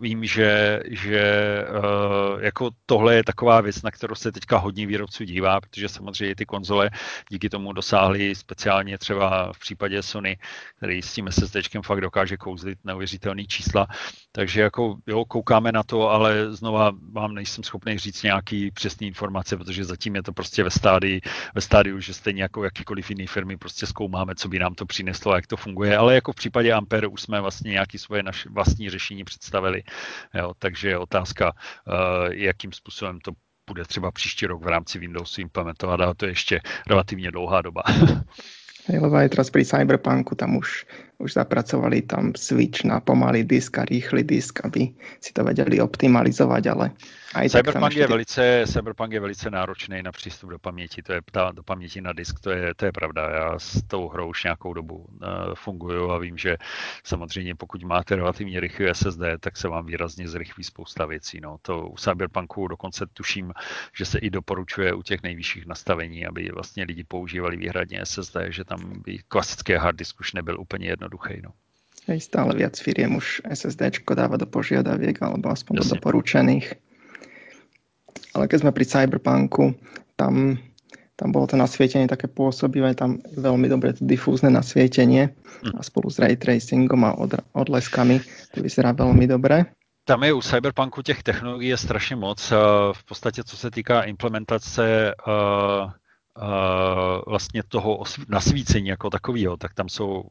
[0.00, 1.24] vím, že, že
[1.68, 6.34] uh, jako tohle je taková věc, na kterou se teďka hodně výrobců dívá, protože samozřejmě
[6.36, 6.90] ty konzole
[7.30, 10.38] díky tomu dosáhly speciálně třeba v případě Sony,
[10.76, 13.86] který s tím SSDčkem fakt dokáže kouzlit neuvěřitelný čísla.
[14.32, 19.56] Takže jako jo, koukáme na to, ale znova vám nejsem schopný říct nějaký přesný informace,
[19.56, 21.20] protože zatím je to prostě ve stádii,
[21.54, 25.32] ve stádiu, že stejně jako jakýkoliv jiný firmy prostě zkoumáme, co by nám to přineslo
[25.32, 25.96] a jak to funguje.
[25.96, 29.82] Ale jako v případě Ampere už jsme vlastně nějaký svoje naše vlastní řešení řešení představili.
[30.34, 31.92] Jo, takže je otázka, eh,
[32.48, 33.32] jakým způsobem to
[33.68, 37.82] bude třeba příští rok v rámci Windowsu implementovat, ale to je ještě relativně dlouhá doba.
[38.84, 40.84] Hej, lebo aj teraz pri Cyberpunku tam už,
[41.18, 46.64] už zapracovali tam switch na pomalý disk a rýchly disk, aby si to vedeli optimalizovať,
[46.66, 46.90] ale
[47.34, 51.50] aj Cyberpunk, je velice, Cyberpunk je velice náročný na přístup do paměti, to je ta,
[51.50, 53.30] do paměti na disk, to je, to je pravda.
[53.30, 55.08] Já s tou hrou už nějakou dobu uh,
[55.54, 56.56] funguju a vím, že
[57.04, 61.40] samozřejmě pokud máte relativně rychlý SSD, tak se vám výrazně zrychlí spousta věcí.
[61.40, 61.58] No.
[61.62, 63.52] To u Cyberpunku dokonce tuším,
[63.96, 68.64] že se i doporučuje u těch nejvyšších nastavení, aby vlastně lidi používali výhradně SSD, že
[68.64, 71.44] tam by klasický hard disk už nebyl úplně jednoduchý.
[71.44, 71.52] No.
[72.08, 75.84] Hej, stále viac firiem už SSD dáva do požiadaviek alebo aspoň Jasne.
[75.84, 76.66] do doporučených.
[78.32, 79.64] Ale keď sme pri Cyberpunku,
[80.16, 80.56] tam,
[81.16, 85.32] tam bolo to nasvietenie také pôsobivé, tam veľmi dobré to difúzne nasvietenie
[85.64, 85.76] hm.
[85.76, 88.20] a spolu s ray tracingom a od, odleskami
[88.52, 89.68] to vyzerá veľmi dobre.
[90.04, 92.52] Tam je u Cyberpunku těch technologií je strašně moc.
[92.52, 92.56] Eh,
[92.92, 95.32] v podstatě, co se týká implementace uh,
[95.84, 100.28] uh, vlastně toho nasvícení jako takového, tak tam jsou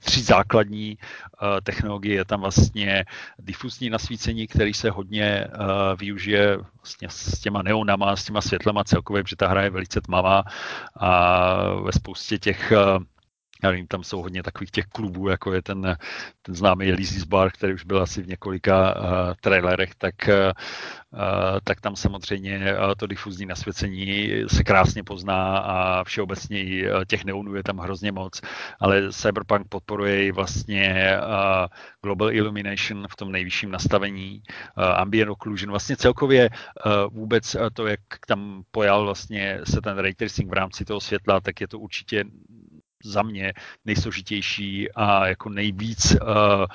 [0.00, 2.14] tři základní uh, technologie.
[2.14, 3.04] Je tam vlastně
[3.38, 9.22] difuzní nasvícení, který se hodně uh, využije vlastně s těma neonama, s těma světlema celkově,
[9.22, 10.42] protože ta hra je velice tmavá
[10.96, 11.10] a
[11.74, 13.02] ve spoustě těch uh,
[13.62, 15.96] já vím, tam jsou hodně takových těch klubů, jako je ten,
[16.42, 19.06] ten známý Lizzie's Bar, který už byl asi v několika uh,
[19.40, 20.52] trailerech, tak, uh,
[21.64, 26.64] tak tam samozřejmě uh, to difuzní nasvěcení se krásně pozná a všeobecně
[27.06, 28.40] těch neonů je tam hrozně moc,
[28.80, 31.66] ale Cyberpunk podporuje i vlastně uh,
[32.02, 34.42] Global Illumination v tom nejvyšším nastavení,
[34.76, 40.14] uh, Ambient Occlusion, vlastně celkově uh, vůbec to, jak tam pojal vlastně se ten ray
[40.14, 42.24] tracing v rámci toho světla, tak je to určitě
[43.04, 43.52] za mě
[43.84, 46.66] nejsložitější a jako nejvíc uh, uh,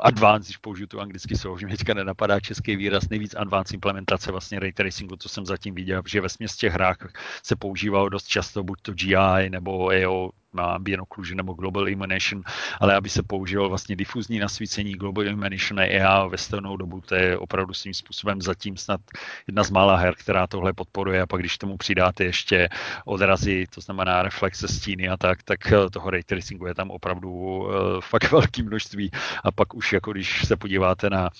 [0.00, 4.32] advanced, když použiju tu anglicky slovo, že mě teďka nenapadá český výraz, nejvíc advanced implementace
[4.32, 6.96] vlastně ray tracingu, co jsem zatím viděl, že ve směs hrách
[7.42, 12.42] se používalo dost často buď to GI nebo EO na ambient occlusion nebo global illumination,
[12.80, 17.38] ale aby se použilo vlastně difuzní nasvícení global illumination EA ve stejnou dobu, to je
[17.38, 19.00] opravdu svým způsobem zatím snad
[19.46, 21.22] jedna z mála her, která tohle podporuje.
[21.22, 22.68] A pak když tomu přidáte ještě
[23.04, 27.30] odrazy, to znamená reflexe stíny a tak, tak eh, toho ray tracingu je tam opravdu
[27.30, 29.10] uh, fakt velké množství.
[29.44, 31.30] A pak už jako když se podíváte na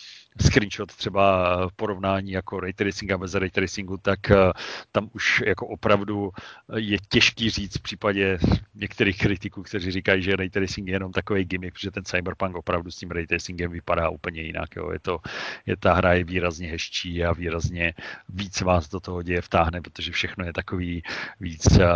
[0.42, 4.36] screenshot třeba porovnání jako ray tracing a bez ray tracingu, tak eh,
[4.92, 6.30] tam už jako opravdu
[6.76, 8.38] je těžký říct v případě
[8.74, 12.90] některých kritiků, kteří říkají, že ray tracing je jenom takový gimmick, protože ten Cyberpunk opravdu
[12.90, 14.76] s tím ray tracingem vypadá úplně jinak.
[14.76, 14.90] Jo.
[14.90, 15.18] Je to,
[15.66, 17.94] je, ta hra je výrazně hezčí a výrazně
[18.28, 21.02] víc vás do toho děje vtáhne, protože všechno je takový
[21.40, 21.86] víc eh,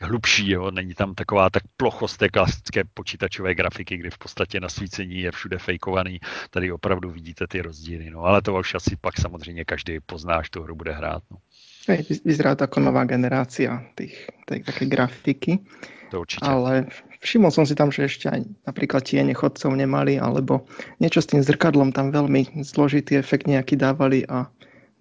[0.00, 0.70] hlubší, jo?
[0.70, 5.58] není tam taková tak plochost té klasické počítačové grafiky, kdy v podstatě nasvícení je všude
[5.58, 10.34] fejkovaný, tady opravdu vidíte ty rozdíly, no ale to už asi pak samozřejmě každý pozná,
[10.34, 11.22] až tu hru bude hrát.
[11.30, 11.38] No.
[11.86, 15.62] Hej, vyzerá to ako nová generácia tých, tej, také grafiky.
[16.10, 16.42] To určite.
[16.42, 16.90] Ale
[17.22, 20.66] všimol som si tam, že ešte aj napríklad tiene chodcov nemali, alebo
[20.98, 24.50] niečo s tým zrkadlom tam veľmi zložitý efekt nejaký dávali a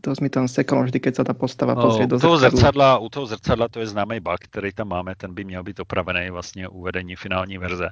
[0.05, 3.01] to mi tam sekalo vždy, keď sa tá postava pozrie do toho zrcadla.
[3.01, 6.29] U toho zrcadla to je známý bug, který tam máme, ten by měl být opravený
[6.29, 7.89] vlastně u vedení finální verze.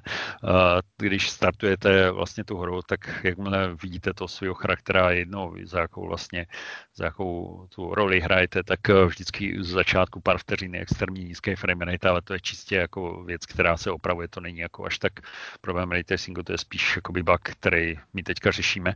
[0.98, 6.46] Když startujete vlastně tu hru, tak jakmile vidíte to svého charaktera jednou, za jakou vlastně,
[6.96, 11.86] za jakou tu roli hrajete, tak vždycky z začátku pár vteřin je extrémně nízké frame
[11.86, 15.14] rate, ale to je čistě jako věc, která se opravuje, to není jako až tak
[15.62, 18.94] problém ray tracingu, to je spíš jakoby bug, který my teďka řešíme.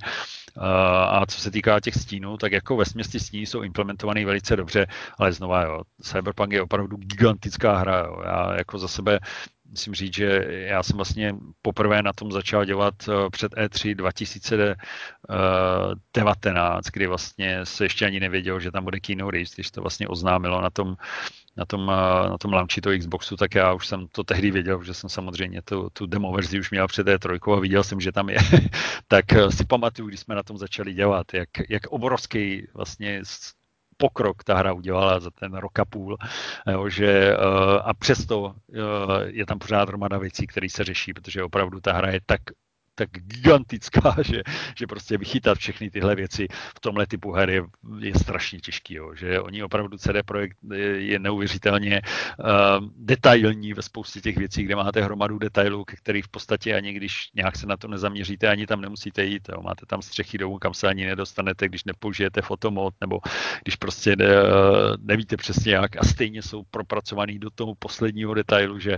[1.10, 4.88] A co se týká těch stínů, tak jako ve ty sní jsou implementovaný velice dobře,
[5.18, 7.98] ale znova, jo, Cyberpunk je opravdu gigantická hra.
[8.00, 8.22] Jo.
[8.26, 9.20] Já jako za sebe
[9.70, 16.86] musím říct, že já jsem vlastně poprvé na tom začal dělat eh, před E3 2019,
[16.86, 20.62] kdy vlastně se ještě ani nevěděl, že tam bude Kino Reeves, když to vlastně oznámilo
[20.62, 20.96] na tom,
[21.58, 24.84] na tom, eh, na tom launchi toho Xboxu, tak já už jsem to tehdy věděl,
[24.84, 28.12] že jsem samozřejmě tu, tu demo verzi už měl před E3 a viděl jsem, že
[28.12, 28.38] tam je.
[29.08, 33.22] tak eh, si pamatuju, když jsme na tom začali dělat, jak, jak obrovský vlastně
[33.98, 36.18] pokrok ta hra udělala za ten rok a půl,
[36.72, 37.38] jo, že,
[37.84, 38.56] a přesto
[39.26, 42.42] je tam pořád hromada věcí, které se řeší, protože opravdu ta hra je tak
[42.98, 44.42] tak gigantická, že,
[44.78, 47.62] že prostě vychytat všechny tyhle věci v tomhle typu her je,
[48.00, 49.16] je strašně těžký, jo.
[49.16, 50.58] že oni opravdu CD Projekt
[50.98, 52.46] je, neuvěřitelně uh,
[52.98, 57.30] detailní ve spoustě těch věcí, kde máte hromadu detailů, ke kterých v podstatě ani když
[57.36, 59.62] nějak se na to nezaměříte, ani tam nemusíte jít, jo.
[59.62, 63.20] máte tam střechy domů, kam se ani nedostanete, když nepoužijete fotomod, nebo
[63.64, 64.26] když prostě ne,
[65.00, 68.98] nevíte přesně jak a stejně jsou propracovaný do toho posledního detailu, že,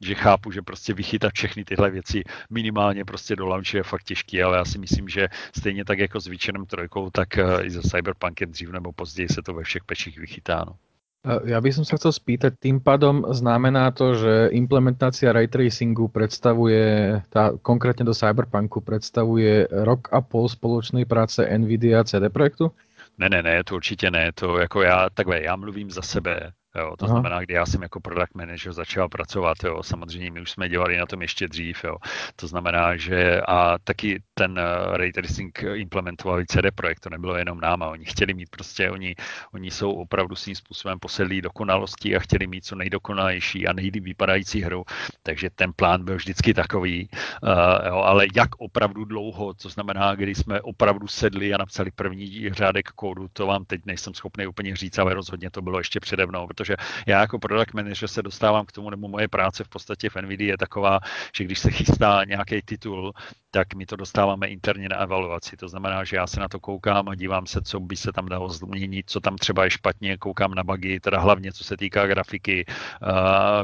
[0.00, 4.42] že chápu, že prostě vychytat všechny tyhle věci minimálně prostě do launche je fakt těžký,
[4.42, 7.80] ale já si myslím, že stejně tak jako s Witcherem trojkou, tak eh, i se
[7.80, 10.64] Cyberpunkem dřív nebo později se to ve všech pečích vychytá.
[10.68, 10.76] No.
[11.20, 17.20] Ja by som sa chcel spýtať, tým pádom znamená to, že implementácia ray tracingu predstavuje,
[17.28, 22.72] tá, konkrétne do Cyberpunku, predstavuje rok a pol spoločnej práce NVIDIA a CD Projektu?
[23.20, 24.32] Ne, ne, ne, to určitě ne.
[24.32, 26.56] To jako já, takhle, já mluvím za sebe.
[26.76, 27.14] Jo, to Aha.
[27.14, 30.96] znamená, kdy já jsem jako product manager začal pracovat, jo, samozřejmě my už jsme dělali
[30.96, 31.96] na tom ještě dřív, jo.
[32.36, 37.60] To znamená, že a taky ten uh, ray tracing implementovali CD Projekt, to nebylo jenom
[37.60, 39.14] náma, oni chtěli mít prostě, oni,
[39.54, 44.62] oni jsou opravdu svým způsobem posedlí dokonalostí a chtěli mít co nejdokonalejší a nejlíp vypadající
[44.62, 44.84] hru,
[45.22, 47.08] takže ten plán byl vždycky takový,
[47.42, 47.50] uh,
[47.86, 52.88] jo, ale jak opravdu dlouho, to znamená, kdy jsme opravdu sedli a napsali první řádek
[52.88, 56.46] kódu, to vám teď nejsem schopný úplně říct, ale rozhodně to bylo ještě přede mnou,
[56.60, 60.16] protože já jako product manager se dostávám k tomu, nebo moje práce v podstatě v
[60.16, 61.00] NVIDIA je taková,
[61.34, 63.12] že když se chystá nějaký titul,
[63.50, 65.56] tak my to dostáváme interně na evaluaci.
[65.56, 68.28] To znamená, že já se na to koukám a dívám se, co by se tam
[68.28, 72.06] dalo změnit, co tam třeba je špatně, koukám na bugy, teda hlavně co se týká
[72.06, 72.64] grafiky,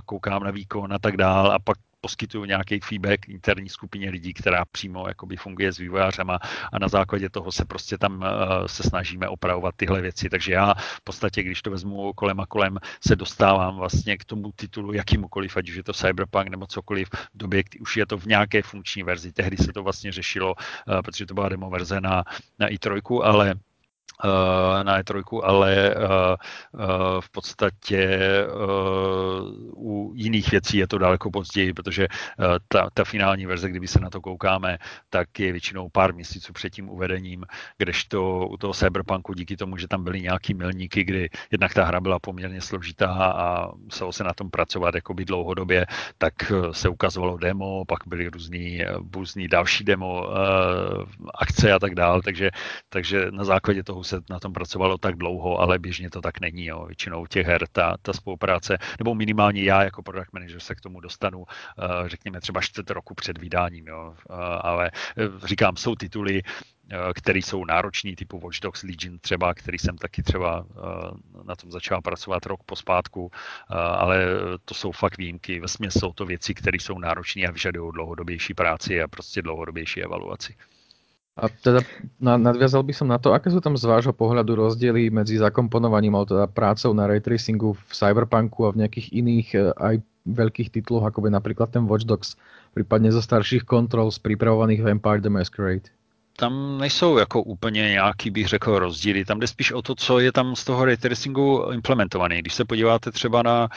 [0.05, 4.65] koukám na výkon a tak dál a pak poskytuju nějaký feedback interní skupině lidí, která
[4.65, 6.39] přímo jakoby funguje s vývojářema
[6.73, 10.31] a na základě toho se prostě tam uh, se snažíme opravovat tyhle věci.
[10.31, 14.53] Takže já v podstatě, když to vezmu kolem a kolem, se dostávám vlastně k tomu
[14.57, 18.19] titulu jakýmukoliv, ať už je to Cyberpunk nebo cokoliv, v době, kdy už je to
[18.19, 19.33] v nějaké funkční verzi.
[19.33, 22.23] Tehdy se to vlastně řešilo, uh, protože to byla demo verze na,
[22.59, 23.66] na i3, ale Eh,
[24.83, 26.87] na E3, ale eh, eh,
[27.21, 28.21] v podstatě
[29.77, 32.09] u jiných věcí je to daleko později, protože
[32.69, 34.79] ta, ta finální verze, kdyby se na to koukáme,
[35.11, 37.45] tak je většinou pár měsíců před tím uvedením,
[37.79, 42.01] kdežto u toho Cyberpunku díky tomu, že tam byly nějaký milníky, kdy jednak ta hra
[42.01, 45.87] byla poměrně složitá a muselo se na tom pracovat jakoby dlouhodobě,
[46.19, 46.35] tak
[46.71, 50.27] se ukazovalo demo, pak byly různý, různý další demo,
[51.35, 52.51] akce a tak dále, takže,
[52.89, 56.67] takže na základě toho se na tom pracovalo tak dlouho, ale běžně to tak není.
[56.67, 56.87] Jo.
[56.87, 61.01] Většinou těch her ta, ta spolupráce, nebo minimálně já jako product manager se k tomu
[61.01, 61.45] dostanu, uh,
[62.07, 63.87] řekněme třeba čtvrt roku před vydáním.
[63.87, 64.15] Jo.
[64.31, 66.43] Uh, ale uh, říkám, jsou tituly,
[67.15, 70.67] které jsou nároční, typu Watch Dogs Legion třeba, který jsem taky třeba
[71.45, 73.31] na tom začal pracovat rok pospátku,
[73.99, 74.27] ale
[74.65, 75.61] to jsou fakt výjimky.
[75.61, 80.55] Ve jsou to věci, které jsou náročné a vyžadují dlouhodobější práci a prostě dlouhodobější evaluaci.
[81.37, 81.85] A teda
[82.17, 86.33] nadviazal by som na to, aké sú tam z vášho pohľadu rozdiely medzi zakomponovaním alebo
[86.33, 89.95] teda prácou na ray tracingu v Cyberpunku a v nejakých iných e, aj
[90.25, 92.41] veľkých titloch, ako by napríklad ten Watch Dogs,
[92.73, 95.93] prípadne zo starších kontrol z pripravovaných Vampire the Masquerade?
[96.37, 99.25] tam nejsou jako úplně nějaký, bych řekl, rozdíly.
[99.25, 102.39] Tam jde spíš o to, co je tam z toho ray tracingu implementovaný.
[102.39, 103.69] Když se podíváte třeba na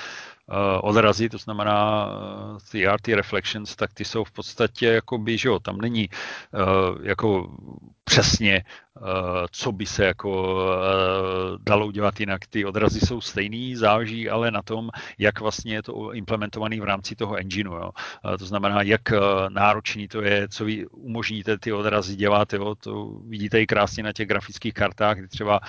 [0.82, 5.60] odrazy, to znamená uh, ty RT reflections, tak ty jsou v podstatě jako že jo,
[5.60, 7.52] tam není uh, jako
[8.10, 8.64] přesně
[9.00, 12.48] Eh, co by se jako eh, dalo udělat jinak.
[12.48, 17.16] Ty odrazy jsou stejný, záleží ale na tom, jak vlastně je to implementovaný v rámci
[17.16, 17.74] toho engineu.
[17.74, 17.92] Jo.
[18.34, 19.02] Eh, to znamená, jak
[19.50, 22.54] náročný to je, co vy umožníte ty odrazy dělat.
[22.54, 22.76] Jo.
[22.76, 25.60] To vidíte i krásně na těch grafických kartách, kdy třeba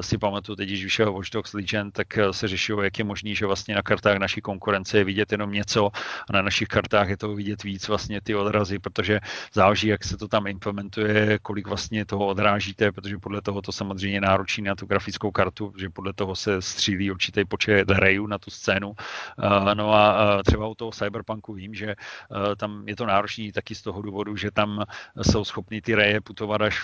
[0.00, 3.46] si pamatuju, teď, když vyšel Watch Dogs Legion, tak se řešilo, jak je možný, že
[3.46, 5.90] vlastně na kartách naší konkurence je vidět jenom něco
[6.28, 9.20] a na našich kartách je to vidět víc vlastně ty odrazy, protože
[9.52, 13.72] záleží, jak se to tam implementuje, kolik vlastně toho odrazu narážíte, protože podle toho to
[13.72, 18.38] samozřejmě náročí na tu grafickou kartu, že podle toho se střílí určitý počet rejů na
[18.38, 18.88] tu scénu.
[18.88, 23.52] Uh, no a uh, třeba u toho Cyberpunku vím, že uh, tam je to náročný
[23.52, 24.84] taky z toho důvodu, že tam
[25.22, 26.80] jsou schopni ty reje putovat až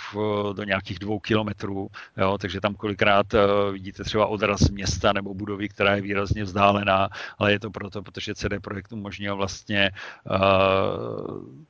[0.53, 3.27] do nějakých dvou kilometrů, jo, takže tam kolikrát
[3.73, 7.09] vidíte třeba odraz města nebo budovy, která je výrazně vzdálená,
[7.39, 9.91] ale je to proto, protože CD Projekt umožnil vlastně
[10.25, 11.67] Mm,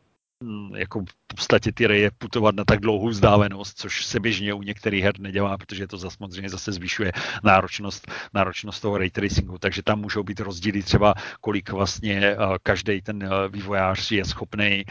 [0.76, 5.04] jako v podstatě ty reje putovat na tak dlouhou vzdálenost, což se běžně u některých
[5.04, 10.00] her nedělá, protože to zase samozřejmě zase zvyšuje náročnost, náročnost toho ray tracingu, takže tam
[10.00, 14.86] můžou být rozdíly třeba, kolik vlastně eh, každý ten eh, vývojář je schopný eh,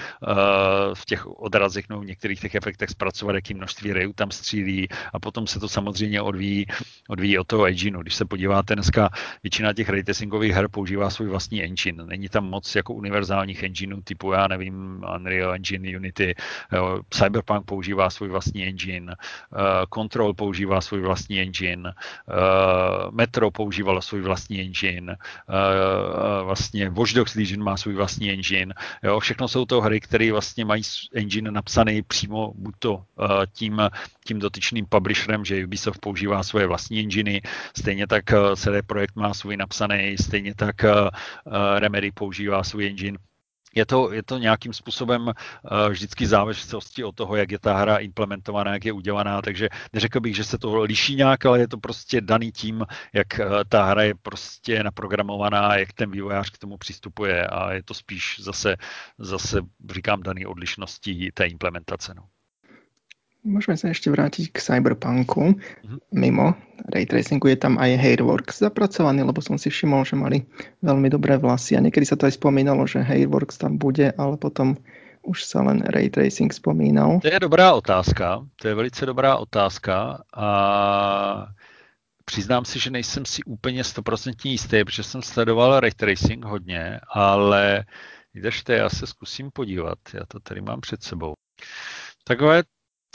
[0.93, 5.19] v těch odrazech nebo v některých těch efektech zpracovat, jaký množství rejů tam střílí a
[5.19, 6.65] potom se to samozřejmě odvíjí,
[7.09, 8.01] odvíjí od toho engineu.
[8.01, 9.09] Když se podíváte dneska,
[9.43, 12.05] většina těch ray tracingových her používá svůj vlastní engine.
[12.05, 16.35] Není tam moc jako univerzálních engineů typu, já nevím, Unreal Engine, Unity,
[16.71, 19.15] jo, Cyberpunk používá svůj vlastní engine,
[19.51, 19.59] uh,
[19.93, 25.17] Control používá svůj vlastní engine, uh, Metro používalo svůj vlastní engine,
[26.43, 30.65] vlastně Watch Dogs Legion má svůj vlastní engine, jo, všechno jsou to hry, které vlastně
[30.65, 30.83] mají
[31.15, 33.03] engine napsaný přímo buď to
[33.53, 33.81] tím,
[34.25, 37.41] tím dotyčným publisherem, že Ubisoft používá svoje vlastní enginy,
[37.77, 38.23] stejně tak
[38.55, 40.75] CD Projekt má svůj napsaný, stejně tak
[41.79, 43.17] Remedy používá svůj engine
[43.75, 45.33] je to, je to nějakým způsobem uh,
[45.89, 50.35] vždycky závislosti od toho, jak je ta hra implementovaná, jak je udělaná, takže neřekl bych,
[50.35, 54.03] že se to liší nějak, ale je to prostě daný tím, jak uh, ta hra
[54.03, 58.75] je prostě naprogramovaná, jak ten vývojář k tomu přistupuje a je to spíš zase,
[59.17, 59.61] zase
[59.93, 62.13] říkám, daný odlišností té implementace.
[62.13, 62.23] No.
[63.43, 65.59] Môžeme sa ešte vrátiť k Cyberpunku.
[65.59, 65.99] Mm-hmm.
[66.15, 66.55] Mimo
[66.91, 70.43] ray tracingu je tam aj Hairworks zapracovaný, lebo som si všimol, že mali
[70.83, 74.75] veľmi dobré vlasy a niekedy sa to aj spomínalo, že Hairworks tam bude, ale potom
[75.23, 77.23] už sa len ray tracing spomínal.
[77.23, 80.47] To je dobrá otázka, to je velice dobrá otázka a
[82.25, 87.85] přiznám si, že nejsem si úplně stoprocentně jistý, protože jsem sledoval ray tracing hodně, ale
[88.33, 91.33] vydržte, já se zkusím podívat, já to tady mám před sebou.
[92.23, 92.63] Takové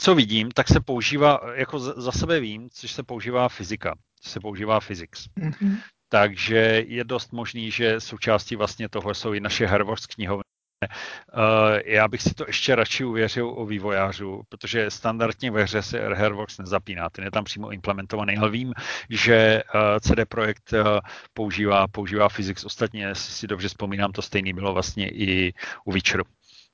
[0.01, 4.79] co vidím, tak se používá, jako za sebe vím, což se používá fyzika, se používá
[4.79, 5.27] physics.
[5.37, 5.77] Mm-hmm.
[6.09, 10.43] Takže je dost možný, že součástí vlastně toho jsou i naše Harvard knihovny.
[11.33, 15.99] Uh, já bych si to ještě radši uvěřil o vývojářů, protože standardně ve hře se
[15.99, 18.73] Hairworks nezapíná, ten je tam přímo implementovaný, ale vím,
[19.09, 20.99] že uh, CD Projekt uh,
[21.33, 22.65] používá, používá Physics.
[22.65, 25.53] Ostatně, si dobře vzpomínám, to stejný bylo vlastně i
[25.85, 26.23] u Witcheru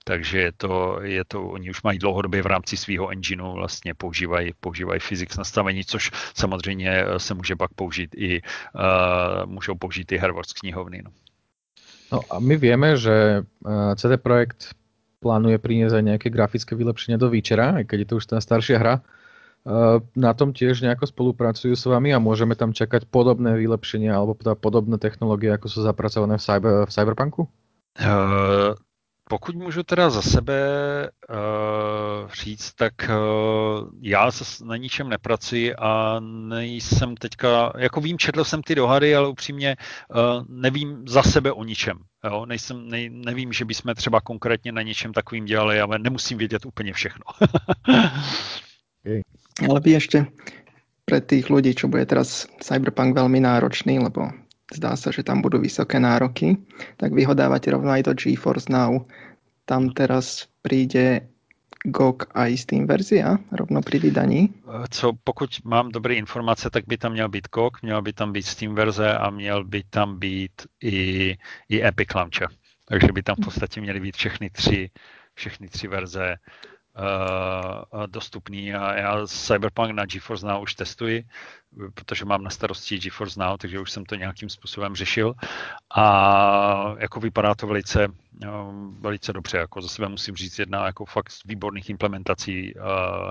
[0.05, 4.53] takže je to, je to, oni už mají dlouhodobě v rámci svého engineu vlastně používají,
[4.59, 10.17] používají physics nastavení, což samozřejmě eh, se může pak použít i, uh, můžou použít i
[10.17, 11.01] Harvard knihovny.
[11.05, 11.11] No.
[12.11, 14.77] no a my víme, že eh, CD Projekt
[15.25, 18.77] plánuje priniesť aj nejaké grafické vylepšenia do Výčera, aj keď je to už tá staršia
[18.77, 18.95] hra.
[20.13, 25.01] Na tom tiež nejako spolupracujú s vami a môžeme tam čakať podobné vylepšenia alebo podobné
[25.01, 27.41] technológie, ako sú zapracované v, cyber, v Cyberpunku?
[27.97, 28.77] Uh,
[29.29, 30.59] pokud můžu teda za sebe
[31.29, 34.29] uh, říct, tak uh, já
[34.65, 39.75] na ničem nepracuji a nejsem teďka, jako vím, četl jsem ty dohady, ale upřímně
[40.09, 41.97] uh, nevím za sebe o ničem.
[42.23, 42.45] Jo?
[42.45, 46.93] Nejsem, ne, nevím, že bychom třeba konkrétně na něčem takovým dělali, ale nemusím vědět úplně
[46.93, 47.25] všechno.
[49.01, 49.21] okay.
[49.69, 50.25] Ale by ještě
[51.05, 54.33] pre tých ľudí, čo bude teraz Cyberpunk veľmi náročný, lebo
[54.73, 56.57] zdá sa, že tam budú vysoké nároky,
[56.97, 59.05] tak vy ho dávate rovno aj do GeForce Now.
[59.65, 61.29] Tam teraz príde
[61.85, 64.49] GOG a Steam verzia rovno pri vydaní?
[64.89, 68.45] Co, pokud mám dobré informace, tak by tam měl být GOG, měl by tam být
[68.45, 71.37] Steam verze a měl by tam být i,
[71.69, 72.49] i Epic Launcher.
[72.85, 74.89] Takže by tam v podstatě měly být všechny tři,
[75.33, 76.35] všechny tři verze
[78.05, 81.23] dostupný a já Cyberpunk na GeForce Now už testuji,
[81.93, 85.33] protože mám na starosti GeForce Now, takže už jsem to nějakým způsobem řešil
[85.95, 91.05] a jako vypadá to velice, uh, velice dobře, jako za sebe musím říct jedna jako
[91.05, 92.81] fakt z výborných implementací uh,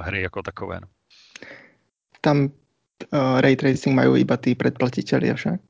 [0.00, 0.80] hry jako takové.
[0.80, 0.88] No.
[2.20, 2.44] Tam
[3.12, 5.60] uh, ray tracing mají iba tí predplatiteľi však?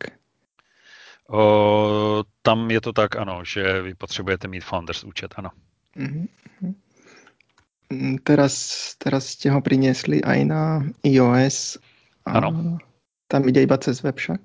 [1.28, 5.50] Uh, tam je to tak, ano, že vy potřebujete mít Founders účet, ano.
[5.96, 6.26] Mm-hmm.
[7.92, 8.54] Mm, teraz,
[8.98, 10.62] teraz ste ho priniesli aj na
[11.04, 11.78] iOS.
[12.26, 12.78] Ano.
[13.28, 14.40] Tam jde iba přes web však?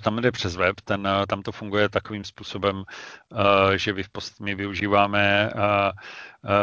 [0.00, 2.84] Tam jde přes web, ten, tam to funguje takovým způsobem,
[3.76, 5.50] že vy v post, my využíváme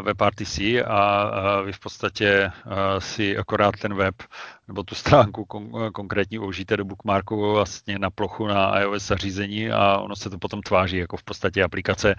[0.02, 2.52] WebRTC a vy v podstatě
[3.00, 4.16] si akorát ten web
[4.68, 9.98] nebo tu stránku kon, konkrétní užijete do bookmarku vlastně na plochu na iOS zařízení a
[9.98, 12.16] ono se to potom tváří jako v podstatě aplikace.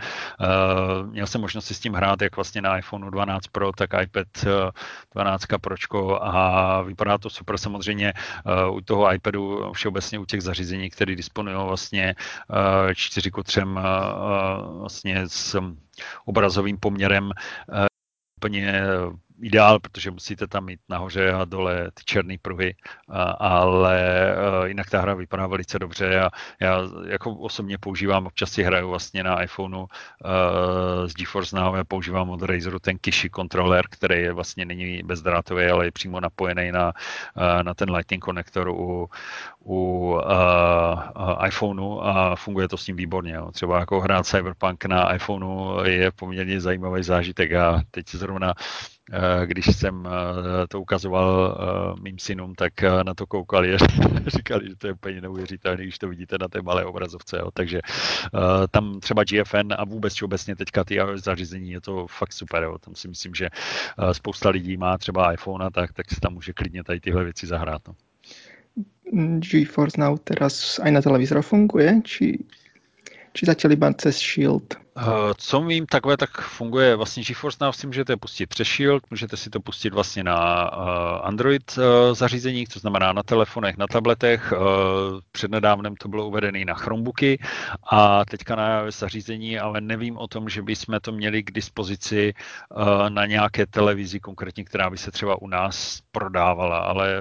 [1.06, 4.26] Měl jsem možnost si s tím hrát jak vlastně na iPhone 12 Pro, tak iPad
[5.14, 7.58] 12 Pročko a vypadá to super.
[7.58, 8.12] Samozřejmě
[8.70, 12.14] u toho iPadu všeobecně u těch zařízení, které disponují vlastně
[12.50, 13.70] uh, 4 k 3 uh,
[14.80, 15.60] vlastně s
[16.24, 17.30] obrazovým poměrem
[18.36, 18.82] úplně
[19.42, 22.74] ideál, protože musíte tam mít nahoře a dole ty černé pruhy,
[23.38, 23.98] ale
[24.64, 26.30] e, jinak ta hra vypadá velice dobře a
[26.60, 31.84] já jako osobně používám, občas si hraju vlastně na iPhoneu e, z GeForce Now, já
[31.84, 36.72] používám od Razeru ten Kishi kontroler, který je vlastně není bezdrátový, ale je přímo napojený
[36.72, 36.92] na,
[37.36, 39.10] e, na ten Lightning konektor u,
[39.64, 43.32] u uh, iPhoneu a funguje to s ním výborně.
[43.34, 43.52] Jo.
[43.52, 48.54] Třeba jako hrát Cyberpunk na iPhoneu je poměrně zajímavý zážitek a teď zrovna
[49.44, 50.08] když jsem
[50.68, 51.58] to ukazoval
[52.02, 53.78] mým synům, tak na to koukali a
[54.26, 57.36] říkali, že to je úplně neuvěřitelné, když to vidíte na té malé obrazovce.
[57.38, 57.50] Jo.
[57.54, 57.80] Takže
[58.70, 62.62] tam třeba GFN a vůbec obecně teďka ty zařízení je to fakt super.
[62.62, 62.78] Jo.
[62.78, 63.48] Tam si myslím, že
[64.12, 67.46] spousta lidí má třeba iPhone a tak, tak si tam může klidně tady tyhle věci
[67.46, 67.82] zahrát.
[67.88, 67.94] No.
[69.38, 71.98] GeForce Now teraz aj na televízor funguje?
[72.06, 72.38] Či,
[73.34, 74.78] či zatiaľ iba cez Shield?
[75.02, 79.36] Eh, co vím, takové tak funguje vlastně GeForce Now si můžete pustit přes Shield, můžete
[79.36, 84.52] si to pustit vlastně na eh, Android eh, zařízeních, to znamená na telefonech, na tabletech.
[85.32, 87.38] Přednedávnem to bylo uvedené na Chromebooky
[87.90, 92.34] a teďka na zařízení, ale nevím o tom, že bychom to měli k dispozici
[93.08, 97.14] na nějaké televizi konkrétně, která by se třeba u nás prodávala, ale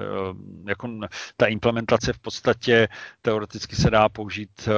[0.68, 0.90] jako
[1.38, 2.88] ta implementace v podstatě
[3.22, 4.70] teoreticky se dá použít,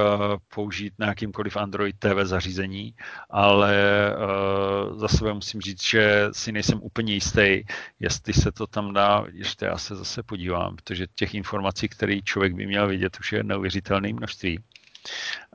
[0.56, 2.91] použít na jakýmkoliv Android TV zařízení
[3.30, 3.76] ale
[4.16, 7.64] uh, za sebe musím říct, že si nejsem úplně jistý,
[8.00, 12.54] jestli se to tam dá, ještě já se zase podívám, protože těch informací, které člověk
[12.54, 14.60] by měl vidět, už je neuvěřitelné množství.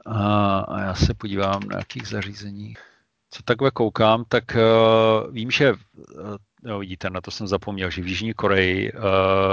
[0.07, 2.79] A, a já se podívám na jakých zařízeních.
[3.31, 5.79] Co takhle koukám, tak uh, vím, že uh,
[6.63, 9.01] no, vidíte, na to jsem zapomněl, že v Jižní Koreji, uh,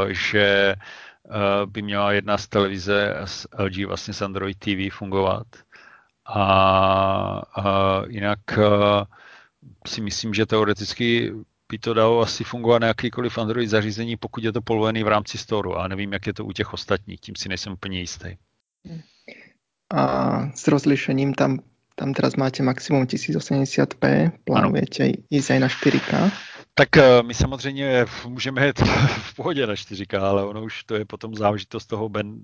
[0.09, 0.75] že
[1.23, 5.47] uh, by měla jedna z televize z LG vlastně z Android TV fungovat.
[6.25, 6.43] A,
[7.55, 7.63] a
[8.07, 9.07] jinak a,
[9.87, 11.31] si myslím, že teoreticky
[11.69, 15.37] by to dalo asi fungovat na jakýkoliv Android zařízení, pokud je to povolený v rámci
[15.37, 15.77] storu.
[15.77, 18.37] A nevím, jak je to u těch ostatních, tím si nejsem úplně jistý.
[19.93, 20.01] A
[20.55, 21.59] s rozlišením tam,
[21.95, 25.03] tam teraz máte maximum 1080p, plánujete
[25.53, 26.31] aj na 4K?
[26.75, 31.05] Tak eh, my samozřejmě můžeme jít v pohodě na 4K, ale ono už to je
[31.05, 32.35] potom záležitost toho, ben,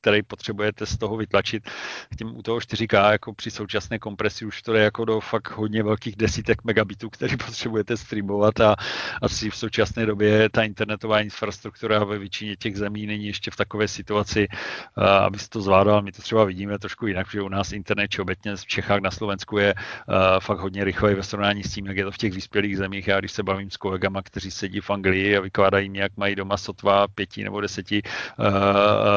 [0.00, 1.70] který potřebujete z toho vytlačit.
[2.18, 5.82] Tím u toho 4K jako při současné kompresi už to je jako do fakt hodně
[5.82, 8.76] velkých desítek megabitů, který potřebujete streamovat a
[9.22, 13.88] asi v současné době ta internetová infrastruktura ve většině těch zemí není ještě v takové
[13.88, 16.02] situaci, eh, aby se to zvládal.
[16.02, 19.58] My to třeba vidíme trošku jinak, že u nás internet obecně v Čechách na Slovensku
[19.58, 22.76] je eh, fakt hodně rychlej ve srovnání s tím, jak je to v těch vyspělých
[22.76, 23.08] zemích.
[23.08, 26.16] Já když se bavím bavím s kolegama, kteří sedí v Anglii a vykládají mě, jak
[26.16, 28.46] mají doma sotva pěti nebo deseti uh,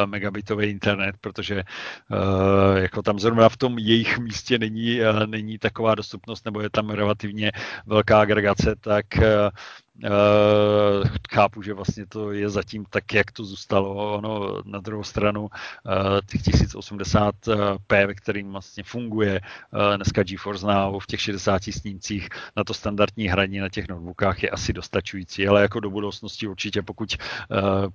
[0.06, 5.96] megabitový internet, protože uh, jako tam zrovna v tom jejich místě není, uh, není taková
[5.96, 7.52] dostupnost nebo je tam relativně
[7.86, 9.24] velká agregace, tak uh,
[9.96, 14.14] Uh, chápu, že vlastně to je zatím tak, jak to zůstalo.
[14.14, 15.50] Ono na druhou stranu uh,
[16.32, 22.64] těch 1080p, ve kterým vlastně funguje uh, dneska GeForce Now v těch 60 snímcích na
[22.64, 27.18] to standardní hraní na těch notebookách je asi dostačující, ale jako do budoucnosti určitě, pokud,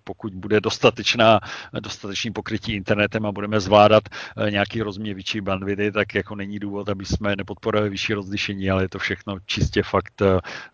[0.04, 1.40] pokud bude dostatečná,
[1.80, 4.02] dostatečný pokrytí internetem a budeme zvládat
[4.50, 8.88] nějaký rozměr větší bandwidth, tak jako není důvod, aby jsme nepodporovali vyšší rozlišení, ale je
[8.88, 10.22] to všechno čistě fakt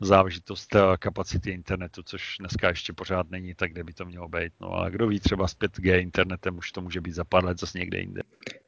[0.00, 1.14] záležitost kapacity
[1.46, 4.52] internetu, což dneska ještě pořád není tak, kde by to mělo být.
[4.60, 7.60] No a kdo ví, třeba s 5G internetem už to může být za pár let
[7.60, 8.20] zase někde jinde.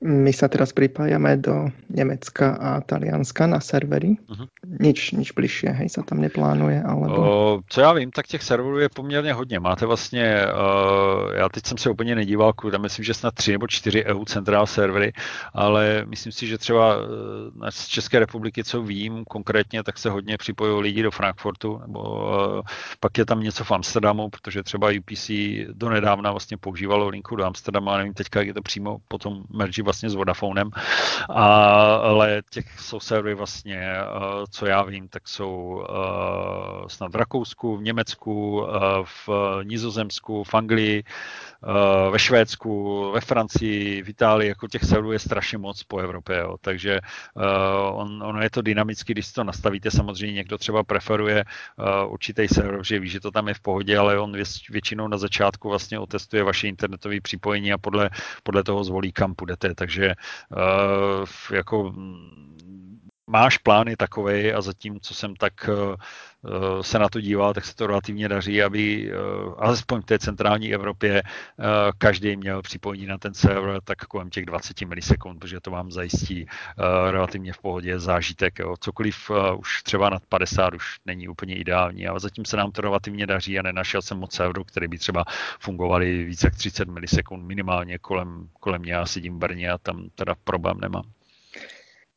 [0.05, 4.17] My se teraz připájáme do Německa a Talianska na servery.
[4.29, 4.49] Uh-huh.
[4.81, 7.15] Nič, nič bližšie, hej, se tam neplánuje, alebo...
[7.17, 9.61] O, co já vím, tak těch serverů je poměrně hodně.
[9.61, 13.67] Máte vlastně, uh, já teď jsem se úplně nedíval, tam myslím, že snad tři nebo
[13.67, 15.13] čtyři EU centrál servery,
[15.55, 17.05] ale myslím si, že třeba uh,
[17.71, 22.31] z České republiky, co vím konkrétně, tak se hodně připojují lidi do Frankfurtu nebo
[23.01, 25.31] pak je tam něco v Amsterdamu, protože třeba UPC
[25.73, 29.83] donedávna vlastně používalo linku do Amsterdamu, a nevím teďka, jak je to přímo potom merži
[29.83, 30.71] vlastně s Vodafonem,
[31.29, 32.67] ale těch
[32.99, 34.07] servery vlastně, eh,
[34.51, 38.67] co já vím, tak jsou eh, snad v Rakousku, v Německu,
[39.05, 39.29] v
[39.63, 41.05] Nizozemsku, v Anglii,
[42.11, 46.57] ve Švédsku, ve Francii, v Itálii, jako těch serverů je strašně moc po Evropě, jo.
[46.61, 47.01] takže
[47.91, 51.45] on, ono je to dynamicky, když to nastavíte, samozřejmě někdo třeba preferuje
[52.07, 54.37] určitý server, že ví, že to tam je v pohodě, ale on
[54.71, 58.11] většinou na začátku vlastně otestuje vaše internetové připojení a podle,
[58.43, 59.75] podle toho zvolí, kam půjdete.
[59.75, 60.15] Takže
[61.53, 61.95] jako
[63.27, 65.71] máš plány takové a zatím, co jsem tak
[66.81, 70.75] se na to díval, tak se to relativně daří, aby uh, alespoň v té centrální
[70.75, 71.65] Evropě uh,
[71.99, 76.47] každý měl připojení na ten server tak kolem těch 20 milisekund, protože to vám zajistí
[77.11, 78.59] relativně v pohodě zážitek.
[78.59, 78.75] Jo.
[78.81, 83.27] Cokoliv už třeba nad 50 už není úplně ideální, ale zatím se nám to relativně
[83.27, 85.25] daří a nenašel jsem moc serverů, které by třeba
[85.61, 88.93] fungovaly více jak 30 milisekund minimálně kolem, kolem mě.
[88.93, 91.16] Já sedím v Brně a tam teda problém nemám.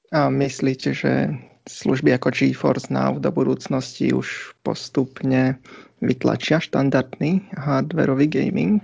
[0.10, 1.38] A myslíte, že
[1.70, 5.62] služby ako GeForce Now do budúcnosti už postupne
[6.02, 8.82] vytlačia štandardný hardwareový gaming,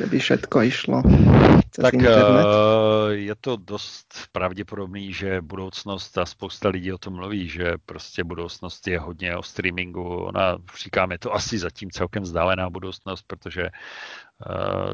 [0.00, 0.98] že by všetko išlo
[1.70, 2.46] cez tak, internet?
[3.04, 8.24] Uh, je to dost pravděpodobný, že budoucnost, a spousta lidí o tom mluví, že prostě
[8.24, 10.24] budoucnost je hodně o streamingu.
[10.24, 13.70] Ona, říkáme, to asi zatím celkem vzdálená budoucnost, protože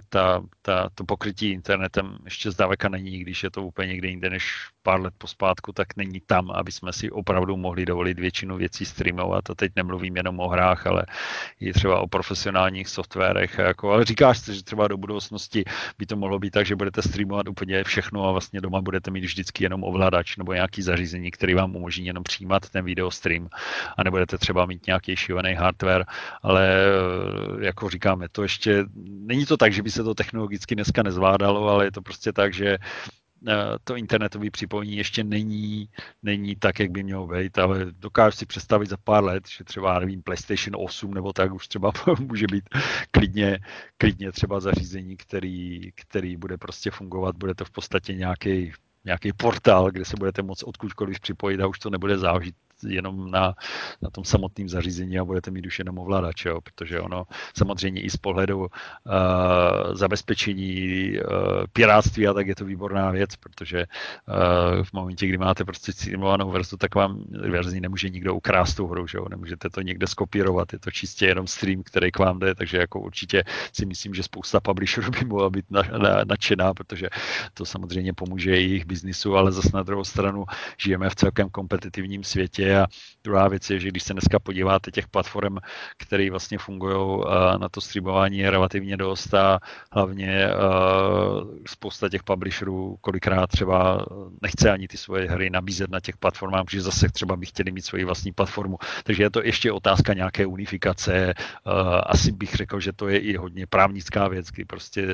[0.09, 4.69] ta, ta, to pokrytí internetem ještě zdaleka není, když je to úplně někde jinde než
[4.83, 9.51] pár let pospátku, tak není tam, aby jsme si opravdu mohli dovolit většinu věcí streamovat.
[9.51, 11.07] A teď nemluvím jenom o hrách, ale
[11.61, 13.59] i třeba o profesionálních softwarech.
[13.59, 15.65] Jako, ale říkáš že třeba do budoucnosti
[15.99, 19.25] by to mohlo být tak, že budete streamovat úplně všechno a vlastně doma budete mít
[19.25, 23.49] vždycky jenom ovladač nebo nějaký zařízení, který vám umožní jenom přijímat ten video stream
[23.97, 26.05] a nebudete třeba mít nějaký šívený hardware,
[26.43, 26.77] ale
[27.61, 31.85] jako říkáme, to ještě není to tak, že by se to technologicky dneska nezvládalo, ale
[31.85, 33.20] je to prostě tak, že eh,
[33.84, 35.88] to internetové připojení ještě není,
[36.22, 39.99] není tak, jak by mělo být, ale dokážu si představit za pár let, že třeba,
[39.99, 42.64] nevím, PlayStation 8 nebo tak už třeba může být
[43.11, 43.59] klidně,
[43.99, 48.72] klidně třeba zařízení, který, který bude prostě fungovat, bude to v podstatě nějaký
[49.05, 52.55] nějaký portál, kde se budete moct odkudkoliv připojit a už to nebude záležet
[52.89, 53.55] jenom na,
[54.03, 56.61] na tom samotném zařízení a budete mít už jenom ovladač, jo?
[56.61, 57.24] protože ono
[57.57, 58.68] samozřejmě i z pohledu uh,
[59.93, 61.24] zabezpečení uh,
[61.72, 66.51] piráctví a tak je to výborná věc, protože uh, v momentě, kdy máte prostě simulovanou
[66.51, 69.26] verzu, tak vám verzi nemůže nikdo ukrást tu hru, že jo?
[69.28, 73.01] nemůžete to někde skopírovat, je to čistě jenom stream, který k vám jde, takže jako
[73.01, 77.09] určitě si myslím, že spousta publisherů by mohla být na, na, nadšená, protože
[77.55, 80.45] to samozřejmě pomůže jejich biznisu, ale zase na druhou stranu
[80.78, 82.87] žijeme v celkem kompetitivním světě a
[83.25, 85.57] druhá věc je, že když se dneska podíváte těch platform,
[85.99, 87.25] které vlastně fungují
[87.59, 89.61] na to streamování je relativně dost a
[89.93, 90.49] hlavně
[91.66, 94.07] spousta těch publisherů kolikrát třeba
[94.43, 97.85] nechce ani ty svoje hry nabízet na těch platformách, protože zase třeba by chtěli mít
[97.85, 98.79] svoji vlastní platformu.
[99.05, 101.35] Takže je to ještě otázka nějaké unifikace.
[102.07, 105.07] Asi bych řekl, že to je i hodně právnická věc, kdy prostě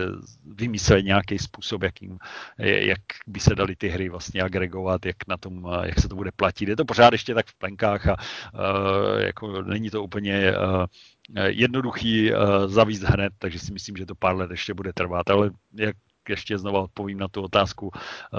[0.55, 2.19] vymyslet nějaký způsob, jakým,
[2.59, 6.31] jak by se daly ty hry vlastně agregovat, jak na tom, jak se to bude
[6.37, 6.69] platit.
[6.69, 10.85] Je to pořád ještě tak v plenkách a uh, jako není to úplně uh,
[11.47, 15.51] jednoduchý uh, zavíst hned, takže si myslím, že to pár let ještě bude trvat, ale
[15.75, 15.97] jak
[16.29, 17.91] ještě znova odpovím na tu otázku.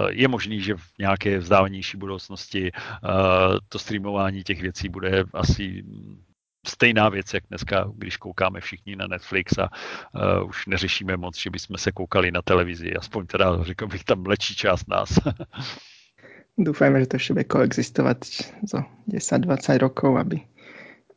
[0.10, 2.72] Je možný, že v nějaké vzdálenější budoucnosti
[3.70, 5.84] to streamování těch věcí bude asi
[6.68, 9.70] stejná věc, jak dneska, když koukáme všichni na Netflix a
[10.44, 12.94] už neřešíme moc, že bychom se koukali na televizi.
[12.94, 15.10] Aspoň teda, řekl bych, tam lečí část nás.
[16.58, 18.20] Dúfajme, že to ešte bude koexistovať
[18.66, 20.42] za 10-20 rokov, aby,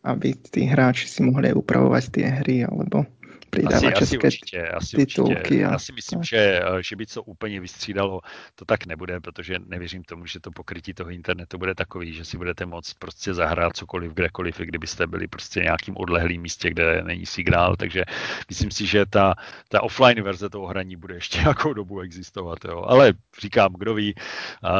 [0.05, 3.09] aby tí hráči si mohli upravovať tie hry, alebo
[3.51, 5.35] přidávat asi, české asi určitě, asi titulky.
[5.35, 5.65] Určitě.
[5.67, 8.21] A, Já si myslím, že, eh, že by to úplně vystřídalo,
[8.55, 12.37] to tak nebude, protože nevěřím tomu, že to pokrytí toho internetu bude takový, že si
[12.37, 17.27] budete moct prostě zahrát cokoliv, kdekoliv, i kdybyste byli prostě nějakým odlehlým místě, kde není
[17.27, 18.05] signál, takže
[18.49, 19.35] myslím si, že ta,
[19.69, 22.85] ta offline verze toho hraní bude ještě nějakou dobu existovat, jo.
[22.87, 24.71] ale říkám, kdo ví, uh,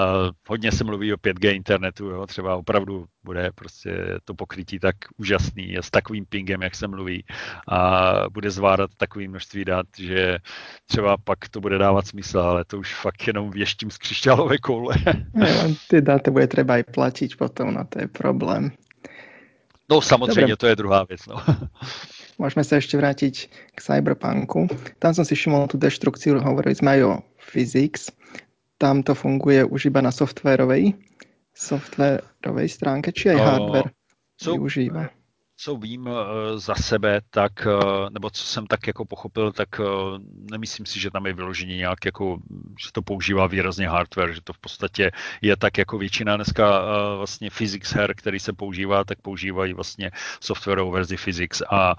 [0.49, 2.27] hodně se mluví o 5G internetu, jo.
[2.27, 7.25] třeba opravdu bude prostě to pokrytí tak úžasný s takovým pingem, jak se mluví
[7.69, 10.39] a bude zvládat takové množství dat, že
[10.87, 14.95] třeba pak to bude dávat smysl, ale to už fakt jenom věštím z křišťálové koule.
[15.89, 18.71] ty data bude třeba i platit potom, na no to je problém.
[19.91, 20.57] No samozřejmě, Dobre.
[20.57, 21.27] to je druhá věc.
[21.27, 21.37] No.
[22.41, 24.65] Môžeme sa ešte vrátiť k Cyberpunku.
[24.97, 28.09] Tam som si všimol tú deštrukciu, hovorili sme aj o physics.
[28.81, 30.97] Tam to funguje už iba na softwarovej
[31.61, 33.91] softwarovej stránke, či aj hardware
[34.41, 35.13] so, využíva?
[35.63, 39.85] Co vím eh, za sebe, tak, eh, nebo co jsem tak jako pochopil, tak eh,
[40.51, 42.39] nemyslím si, že tam je vyloženě nějak jako,
[42.85, 45.11] že to používá výrazně hardware, že to v podstatě
[45.43, 46.83] je tak jako většina dneska
[47.17, 51.95] vlastně physics her, který se používá, tak používají vlastně softwarovou verzi physics a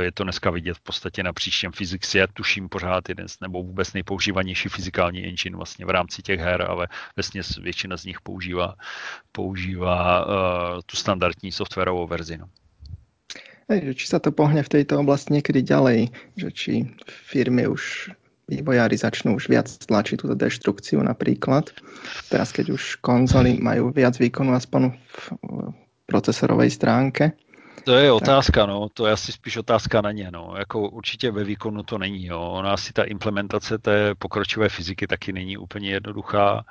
[0.00, 3.62] je to dneska vidět v podstatě na příštím physics je, tuším pořád jeden z, nebo
[3.62, 8.74] vůbec nejpoužívanější fyzikální engine vlastně v rámci těch her, ale vlastně většina z nich používá,
[9.32, 10.26] používá
[10.86, 12.38] tu standardní softwarovou verzi.
[12.38, 12.48] No.
[13.68, 16.08] Hej, že či sa to pohne v tejto oblasti niekedy ďalej,
[16.40, 16.72] že či
[17.04, 18.08] firmy už
[18.48, 21.68] vývojári začnú už viac tlačiť túto deštrukciu napríklad.
[22.32, 25.20] Teraz, keď už konzoly majú viac výkonu aspoň v
[26.08, 27.36] procesorovej stránke.
[27.84, 28.68] To je otázka, tak...
[28.68, 28.88] no.
[28.88, 30.54] To je asi spíš otázka na ně, no.
[30.58, 32.40] Jako určitě ve výkonu to není, jo.
[32.40, 36.64] Ona asi ta implementace té pokročilé fyziky taky není úplně jednoduchá,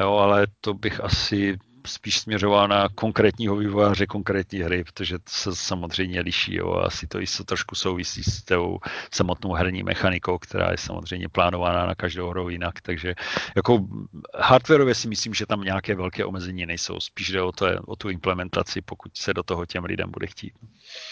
[0.00, 5.54] jo, ale to bych asi spíš směřoval na konkrétního vývojáře konkrétní hry, protože to se
[5.54, 6.54] samozřejmě liší.
[6.54, 6.72] Jo.
[6.72, 8.78] Asi to se trošku souvisí s tou
[9.12, 12.80] samotnou herní mechanikou, která je samozřejmě plánovaná na každou hru jinak.
[12.80, 13.14] Takže
[13.56, 13.86] jako
[14.34, 17.00] hardwareově si myslím, že tam nějaké velké omezení nejsou.
[17.00, 20.52] Spíš jde o, to, o tu implementaci, pokud se do toho těm lidem bude chtít.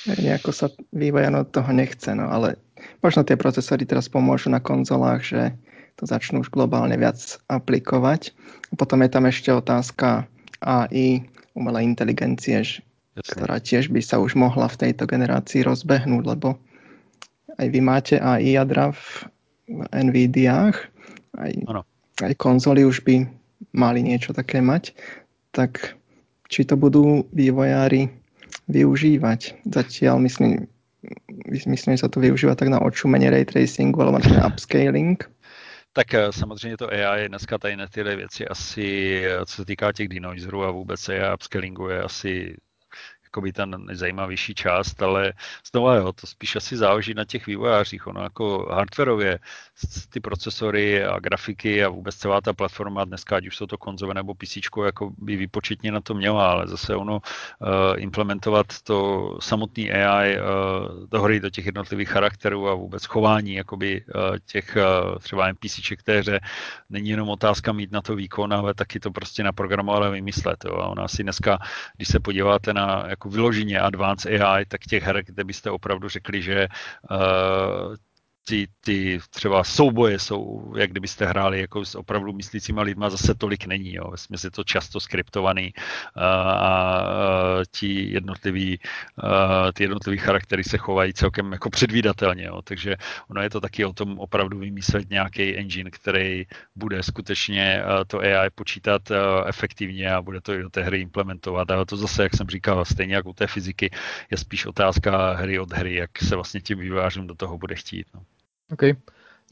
[0.07, 2.57] Nejako sa vývojano toho nechce, no ale
[3.03, 5.43] možno tie procesory teraz pomôžu na konzolách, že
[5.97, 8.35] to začnú už globálne viac aplikovať.
[8.75, 10.27] Potom je tam ešte otázka
[10.62, 12.62] AI, umelej inteligencie,
[13.18, 16.56] ktorá tiež by sa už mohla v tejto generácii rozbehnúť, lebo
[17.60, 19.02] aj vy máte AI jadra v
[19.92, 20.76] NVIDIách,
[21.36, 21.52] aj,
[22.24, 23.28] aj konzoly už by
[23.76, 24.96] mali niečo také mať,
[25.52, 25.96] tak
[26.48, 28.08] či to budú vývojári
[28.68, 29.64] využívať.
[29.68, 30.68] Zatiaľ myslím,
[31.48, 35.20] myslím, že sa to využíva tak na odšumenie ray tracingu alebo na upscaling.
[35.93, 39.93] Tak eh, samozřejmě to AI dneska tady na tyhle věci asi, eh, co se týká
[39.93, 42.57] těch denoiserů a vůbec AI upscalingu je asi
[43.33, 45.33] jakoby ta nejzajímavější část, ale
[45.72, 48.07] znovu jo, to spíš asi záleží na těch vývojářích.
[48.07, 49.39] Ono jako hardwareově
[50.09, 54.14] ty procesory a grafiky a vůbec celá ta platforma dneska, ať už jsou to konzole
[54.14, 59.93] nebo PC, jako by výpočetně na to měla, ale zase ono uh, implementovat to samotný
[59.93, 60.41] AI eh,
[61.09, 64.76] do hry, do těch jednotlivých charakterů a vůbec chování jakoby, uh, těch
[65.20, 65.49] třeba
[66.05, 66.41] té hře
[66.91, 70.64] není jenom otázka mít na to výkon, ale taky to prostě naprogramovat a vymyslet.
[70.64, 70.76] Jo.
[70.76, 71.59] A ona asi dneska,
[71.97, 76.43] když se podíváte na jako vyloženě advanced AI, tak těch her, kde byste opravdu řekli,
[76.43, 76.68] že
[77.11, 77.95] uh,
[78.45, 83.66] ty, ty třeba souboje jsou, jak kdybyste hráli jako s opravdu myslícíma lidma, zase tolik
[83.66, 83.95] není.
[83.95, 84.11] Jo.
[84.11, 85.72] Ve je to často skriptovaný
[86.14, 87.03] a, a
[87.70, 88.78] ti jednotliví,
[89.18, 92.45] a, ty jednotlivý charaktery se chovají celkem jako předvídatelně.
[92.45, 92.62] Jo.
[92.62, 92.97] Takže
[93.30, 98.51] ono je to taky o tom opravdu vymyslet nějaký engine, který bude skutečně to AI
[98.55, 99.03] počítat
[99.47, 101.70] efektivně a bude to i do té hry implementovat.
[101.70, 103.90] A to zase, jak jsem říkal, stejně jako u té fyziky,
[104.30, 108.07] je spíš otázka hry od hry, jak se vlastně tím vývářům do toho bude chtít.
[108.14, 108.22] No.
[108.73, 108.97] OK.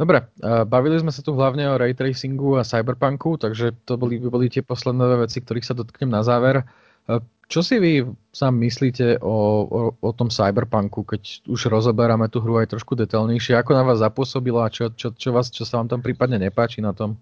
[0.01, 0.33] Dobre,
[0.65, 4.65] bavili sme sa tu hlavne o ray tracingu a cyberpunku, takže to boli, boli tie
[4.65, 6.65] posledné veci, ktorých sa dotknem na záver.
[7.51, 9.37] Čo si vy sám myslíte o,
[9.69, 13.61] o, o tom cyberpunku, keď už rozoberáme tú hru aj trošku detailnejšie?
[13.61, 16.81] Ako na vás zapôsobila a čo, čo, čo, vás, čo sa vám tam prípadne nepáči
[16.81, 17.21] na tom?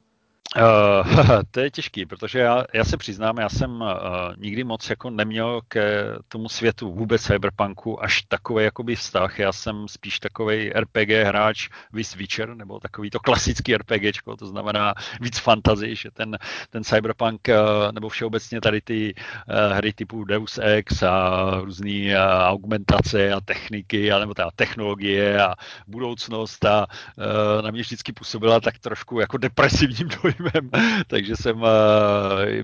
[0.56, 3.88] Uh, to je těžký, protože já, já se přiznám, já jsem uh,
[4.36, 9.38] nikdy moc jako neměl ke tomu světu vůbec cyberpunku až takový jakoby vztah.
[9.38, 14.94] Já jsem spíš takový RPG hráč vis Witcher, nebo takový to klasický RPGčko, to znamená
[15.20, 16.38] víc fantasy, že ten,
[16.70, 22.22] ten cyberpunk, uh, nebo všeobecně tady ty uh, hry typu Deus Ex a různé uh,
[22.42, 25.54] augmentace a techniky, a nebo ta technologie a
[25.86, 30.70] budoucnost a uh, na mě vždycky působila tak trošku jako depresivním dojem dojmem,
[31.06, 31.68] takže jsem, uh,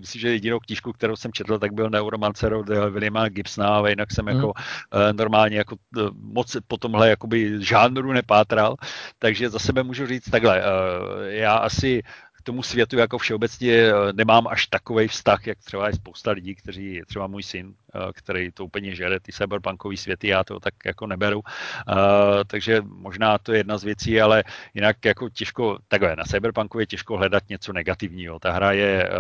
[0.01, 4.13] myslím, že jedinou knížku, kterou jsem četl, tak byl Neuromancer od Williama Gibsona, ale jinak
[4.13, 4.29] jsem mm.
[4.29, 4.53] jako uh,
[5.13, 8.77] normálně jako uh, moc po tomhle jakoby žánru nepátral,
[9.19, 10.65] takže za sebe můžu říct takhle, uh,
[11.25, 12.03] já asi
[12.45, 17.27] tomu světu jako všeobecně nemám až takový vztah, jak třeba je spousta lidí, kteří, třeba
[17.27, 17.75] můj syn,
[18.15, 21.43] který to úplně žere, ty cyberpunkový světy, já to tak jako neberu.
[22.47, 26.87] takže možná to je jedna z věcí, ale jinak jako těžko, takhle, na cyberpunku je
[26.87, 28.39] těžko hledat něco negativního.
[28.39, 29.11] Ta hra je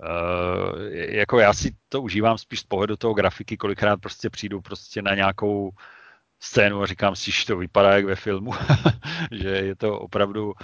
[0.00, 5.02] Uh, jako já si to užívám spíš z pohledu toho grafiky, kolikrát prostě přijdu prostě
[5.02, 5.70] na nějakou
[6.40, 8.52] scénu a říkám si, že to vypadá jak ve filmu,
[9.32, 10.54] že je to opravdu uh,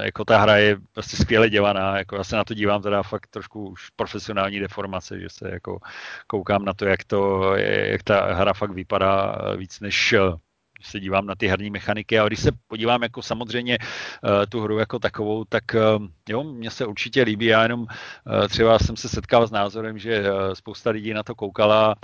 [0.00, 3.26] jako ta hra je prostě skvěle dělaná, jako já se na to dívám teda fakt
[3.26, 5.78] trošku už profesionální deformace, že se jako
[6.26, 10.14] koukám na to, jak to, jak ta hra fakt vypadá víc než
[10.80, 13.78] když se dívám na ty herní mechaniky, ale když se podívám jako samozřejmě
[14.48, 15.64] tu hru jako takovou, tak
[16.28, 17.86] jo, mně se určitě líbí, já jenom
[18.48, 21.94] třeba jsem se setkal s názorem, že spousta lidí na to koukala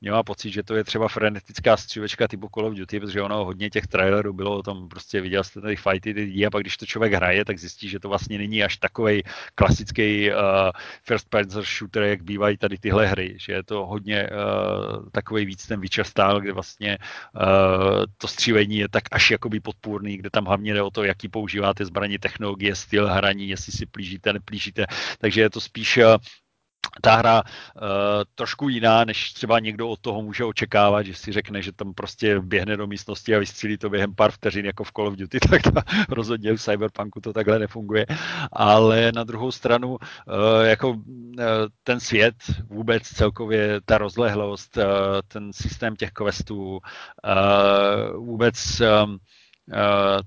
[0.00, 3.70] měla pocit, že to je třeba frenetická střívečka typu Call of Duty, protože ono hodně
[3.70, 6.76] těch trailerů bylo o tom, prostě viděl jste tady fighty ty lidi a pak když
[6.76, 9.22] to člověk hraje, tak zjistí, že to vlastně není až takový
[9.54, 10.36] klasický uh,
[11.02, 15.66] first person shooter, jak bývají tady tyhle hry, že je to hodně uh, takový víc
[15.66, 16.98] ten Witcher style, kde vlastně
[17.34, 21.28] uh, to střílení je tak až jakoby podpůrný, kde tam hlavně jde o to, jaký
[21.28, 24.86] používáte zbraně, technologie, styl hraní, jestli si plížíte, neplížíte,
[25.18, 26.16] takže je to spíš uh,
[27.00, 27.82] ta hra uh,
[28.34, 32.40] trošku jiná, než třeba někdo od toho může očekávat, že si řekne, že tam prostě
[32.40, 35.62] běhne do místnosti a vystřílí to během pár vteřin jako v Call of Duty, tak
[35.62, 35.70] to
[36.08, 38.06] rozhodně v Cyberpunku to takhle nefunguje.
[38.52, 39.98] Ale na druhou stranu, uh,
[40.62, 41.00] jako uh,
[41.84, 42.34] ten svět,
[42.70, 44.84] vůbec celkově ta rozlehlost, uh,
[45.28, 49.18] ten systém těch questů, uh, vůbec um, uh,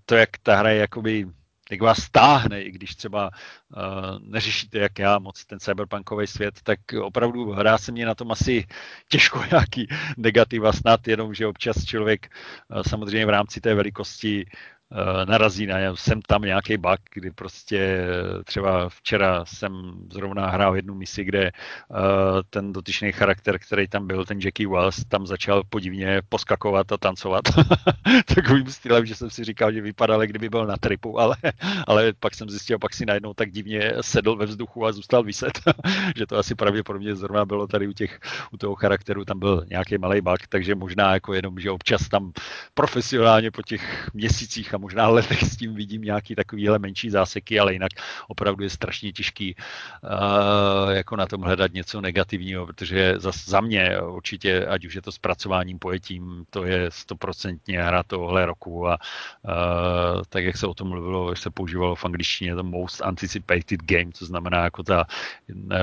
[0.05, 1.25] to, jak ta hra je jakoby
[1.71, 3.79] jak vás stáhne, i když třeba uh,
[4.19, 8.67] neřešíte, jak já, moc ten cyberpunkový svět, tak opravdu hrá se mě na tom asi
[9.07, 12.31] těžko nějaký negativa, snad jenom, že občas člověk
[12.69, 14.45] uh, samozřejmě v rámci té velikosti
[15.25, 18.05] narazí na sem tam nějaký bug, kdy prostě
[18.45, 21.51] třeba včera jsem zrovna hrál jednu misi, kde
[22.49, 27.43] ten dotyčný charakter, který tam byl, ten Jackie Wells, tam začal podivně poskakovat a tancovat.
[28.35, 31.35] Takovým stylem, že jsem si říkal, že vypadal, kdyby byl na tripu, ale,
[31.87, 35.59] ale pak jsem zjistil, pak si najednou tak divně sedl ve vzduchu a zůstal vyset,
[36.15, 38.19] že to asi pravděpodobně zrovna bylo tady u, těch,
[38.51, 42.31] u toho charakteru, tam byl nějaký malý bug, takže možná jako jenom, že občas tam
[42.73, 47.73] profesionálně po těch měsících a možná letech s tím vidím nějaký takovýhle menší záseky, ale
[47.73, 47.91] jinak
[48.27, 54.01] opravdu je strašně těžký uh, jako na tom hledat něco negativního, protože za, za mě
[54.01, 60.21] určitě, ať už je to zpracováním, pojetím, to je stoprocentně hra tohle roku a uh,
[60.29, 64.25] tak, jak se o tom mluvilo, se používalo v angličtině to most anticipated game, to
[64.25, 65.05] znamená jako ta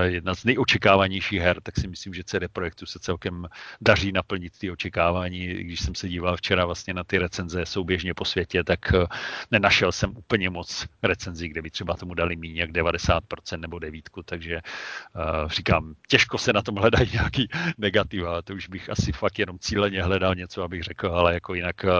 [0.02, 3.46] jedna z nejočekávanějších her, tak si myslím, že CD Projektu se celkem
[3.80, 5.46] daří naplnit ty očekávání.
[5.46, 9.06] Když jsem se díval včera vlastně na ty recenze souběžně po světě, tak eh,
[9.50, 14.22] nenašel jsem úplně moc recenzí, kde by třeba tomu dali méně jak 90% nebo devítku,
[14.22, 14.60] takže
[15.14, 19.58] uh, říkám, těžko se na tom hledají nějaký negativa, to už bych asi fakt jenom
[19.58, 21.90] cíleně hledal něco, abych řekl, ale jako jinak uh,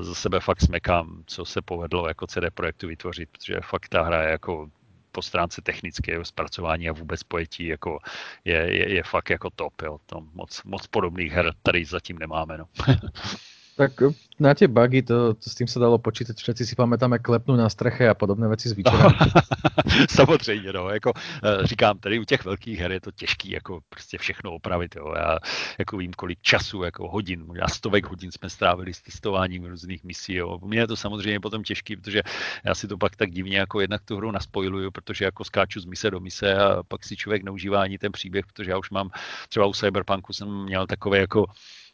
[0.00, 4.22] za sebe fakt smekám, co se povedlo jako CD Projektu vytvořit, protože fakt ta hra
[4.22, 4.70] je jako
[5.16, 7.98] po stránce technického zpracování a vůbec pojetí jako
[8.44, 9.82] je, je, je fakt jako top.
[9.82, 9.98] Jo.
[10.06, 12.58] To moc, moc podobných her tady zatím nemáme.
[12.58, 12.64] No.
[13.76, 13.92] Tak
[14.36, 16.36] na tie bugy, to, to s tým sa dalo počítať.
[16.36, 19.16] Všetci si pamätáme klepnú na streche a podobné věci s večerami.
[20.10, 20.90] Samozřejmě, no.
[20.90, 24.96] Jako, eh, říkám, tady u těch velkých her je to těžký jako prostě všechno opravit.
[24.96, 25.14] Jo.
[25.16, 25.38] Já
[25.78, 30.34] jako vím, kolik času, jako hodin, možná stovek hodin jsme strávili s testováním různých misí.
[30.34, 30.58] Jo.
[30.64, 32.22] Mě je to samozřejmě potom těžký, protože
[32.64, 35.84] já si to pak tak divně jako jednak tu hru naspojiluju, protože jako skáču z
[35.84, 39.10] mise do mise a pak si člověk neužívá ani ten příběh, protože já už mám
[39.48, 41.46] třeba u Cyberpunku jsem měl takové jako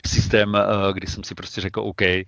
[0.07, 2.27] systém, eh, kdy jsem si prostě řekl OK, eh,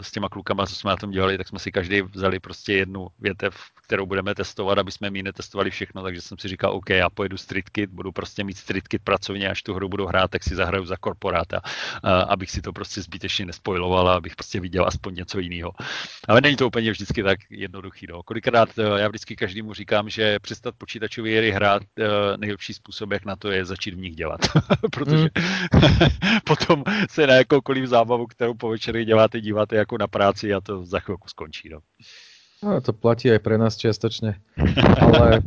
[0.00, 3.08] s těma klukama, co jsme na tom dělali, tak jsme si každý vzali prostě jednu
[3.20, 7.10] větev, kterou budeme testovat, aby jsme mi netestovali všechno, takže jsem si říkal OK, já
[7.10, 10.42] pojedu Street Kit, budu prostě mít Street Kit pracovně, až tu hru budu hrát, tak
[10.42, 14.84] si zahraju za korporáta, eh, abych si to prostě zbytečně nespojiloval a abych prostě viděl
[14.86, 15.72] aspoň něco jiného.
[16.28, 18.06] Ale není to úplně vždycky tak jednoduchý.
[18.08, 18.22] No.
[18.22, 21.82] Kolikrát já vždycky každému říkám, že přestat počítačové hry hrát
[22.36, 24.40] nejlepší způsob, jak na to je začít v nich dělat.
[24.90, 25.16] Protože
[26.76, 26.81] mm.
[27.10, 31.00] se na jakoukoliv zábavu, kterou po večeri děláte, díváte jako na práci a to za
[31.00, 31.68] chvilku skončí.
[31.68, 31.80] No.
[32.62, 34.38] No, to platí aj pre nás čiastočne.
[35.02, 35.42] Ale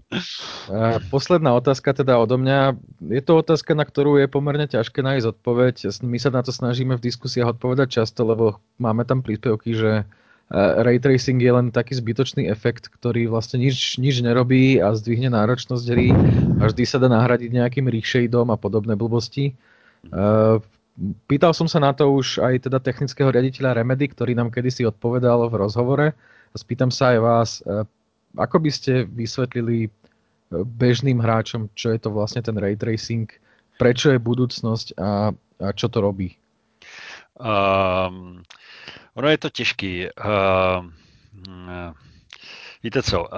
[0.68, 2.76] a posledná otázka teda odo mňa.
[3.08, 5.76] Je to otázka, na ktorú je pomerne ťažké nájsť odpoveď.
[6.04, 10.04] My sa na to snažíme v diskusiách odpovedať často, lebo máme tam príspevky, že
[10.52, 15.86] ray tracing je len taký zbytočný efekt, ktorý vlastne nič, nič nerobí a zdvihne náročnosť
[15.90, 16.12] hry
[16.62, 19.58] a vždy sa dá nahradiť nejakým reshadeom a podobné blbosti.
[21.28, 25.52] Pýtal som sa na to už aj teda technického riaditeľa Remedy, ktorý nám kedysi odpovedal
[25.52, 26.08] v rozhovore.
[26.16, 27.84] A spýtam sa aj vás, e,
[28.40, 29.90] ako by ste vysvetlili e,
[30.64, 33.28] bežným hráčom, čo je to vlastne ten ray tracing,
[33.76, 36.40] prečo je budúcnosť a, a čo to robí?
[37.36, 38.40] Um,
[39.20, 40.16] ono je to těžký.
[40.16, 40.88] Uh,
[42.86, 43.30] Víte co, uh,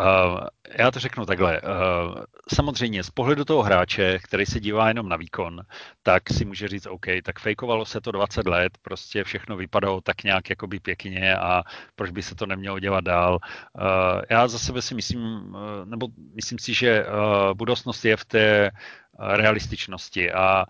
[0.77, 1.61] já to řeknu takhle.
[1.61, 2.15] Uh,
[2.53, 5.61] samozřejmě z pohledu toho hráče, který se dívá jenom na výkon,
[6.03, 10.23] tak si může říct, OK, tak fejkovalo se to 20 let, prostě všechno vypadalo tak
[10.23, 11.63] nějak jakoby pěkně a
[11.95, 13.39] proč by se to nemělo dělat dál.
[13.73, 17.05] Uh, já za sebe si myslím, nebo myslím si, že
[17.53, 18.71] budoucnost je v té
[19.19, 20.65] realističnosti a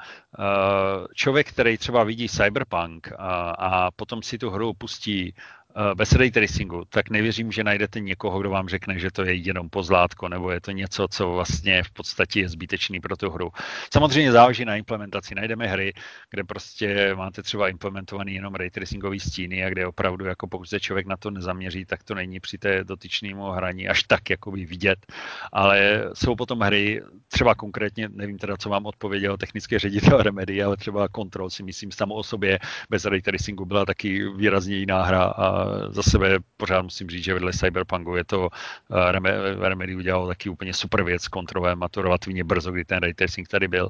[1.13, 5.33] člověk, který třeba vidí Cyberpunk a, a potom si tu hru pustí
[5.79, 9.33] Eh, bez ray tracingu, tak nevěřím, že najdete někoho, kdo vám řekne, že to je
[9.33, 13.49] jenom pozlátko, nebo je to něco, co vlastně v podstatě je zbytečný pro tu hru.
[13.93, 15.35] Samozřejmě záleží na implementaci.
[15.35, 15.93] Najdeme hry,
[16.29, 20.79] kde prostě máte třeba implementovaný jenom ray tracingový stíny a kde opravdu, jako pokud se
[20.79, 25.05] člověk na to nezaměří, tak to není při té dotyčnému hraní až tak jakoby vidět.
[25.53, 30.77] Ale jsou potom hry, třeba konkrétně, nevím teda, co vám odpověděl technický ředitel Remedy, ale
[30.77, 32.59] třeba Control si myslím samo o sobě
[32.89, 37.33] bez ray tracingu byla taky výrazně jiná hra a za sebe pořád musím říct, že
[37.33, 39.11] vedle Cyberpunku je to uh,
[39.59, 43.13] Remedy udělal taky úplně super věc kontrolem a to relativně brzo, kdy ten ray
[43.49, 43.89] tady byl.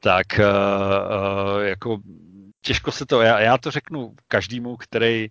[0.00, 1.98] Tak uh, uh, jako
[2.60, 5.28] těžko se to, já, já to řeknu každému, který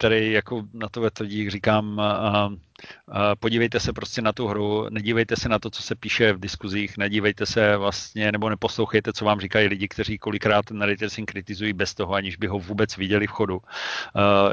[0.00, 2.50] který jako na to vetvrdí, říkám, a,
[3.08, 6.40] a podívejte se prostě na tu hru, nedívejte se na to, co se píše v
[6.40, 11.72] diskuzích, nedívejte se vlastně, nebo neposlouchejte, co vám říkají lidi, kteří kolikrát ten raytracing kritizují
[11.72, 13.56] bez toho, aniž by ho vůbec viděli v chodu.
[13.56, 13.62] Uh,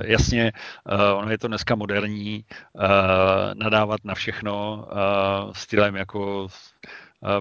[0.03, 0.51] jasně,
[0.91, 2.83] uh, ono je to dneska moderní, uh,
[3.53, 4.87] nadávat na všechno
[5.51, 6.47] stylem jako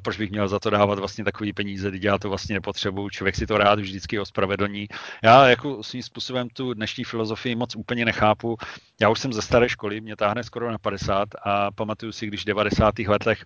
[0.03, 3.37] proč bych měl za to dávat vlastně takový peníze, když já to vlastně nepotřebuju, člověk
[3.37, 4.89] si to rád vždycky ospravedlní.
[5.23, 8.57] Já jako svým způsobem tu dnešní filozofii moc úplně nechápu.
[9.01, 12.43] Já už jsem ze staré školy, mě táhne skoro na 50 a pamatuju si, když
[12.43, 12.99] v 90.
[12.99, 13.45] letech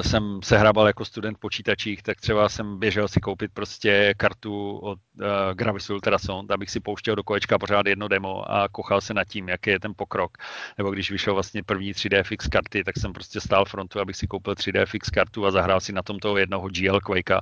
[0.00, 4.98] jsem se hrabal jako student počítačích, tak třeba jsem běžel si koupit prostě kartu od
[4.98, 5.24] uh,
[5.54, 9.48] Gravis Ultrasound, abych si pouštěl do kolečka pořád jedno demo a kochal se nad tím,
[9.48, 10.38] jaký je ten pokrok.
[10.78, 14.26] Nebo když vyšel vlastně první 3D fix karty, tak jsem prostě stál frontu, abych si
[14.26, 17.40] koupil 3D fix kartu a zahrál si na tom toho jednoho GL Quakea,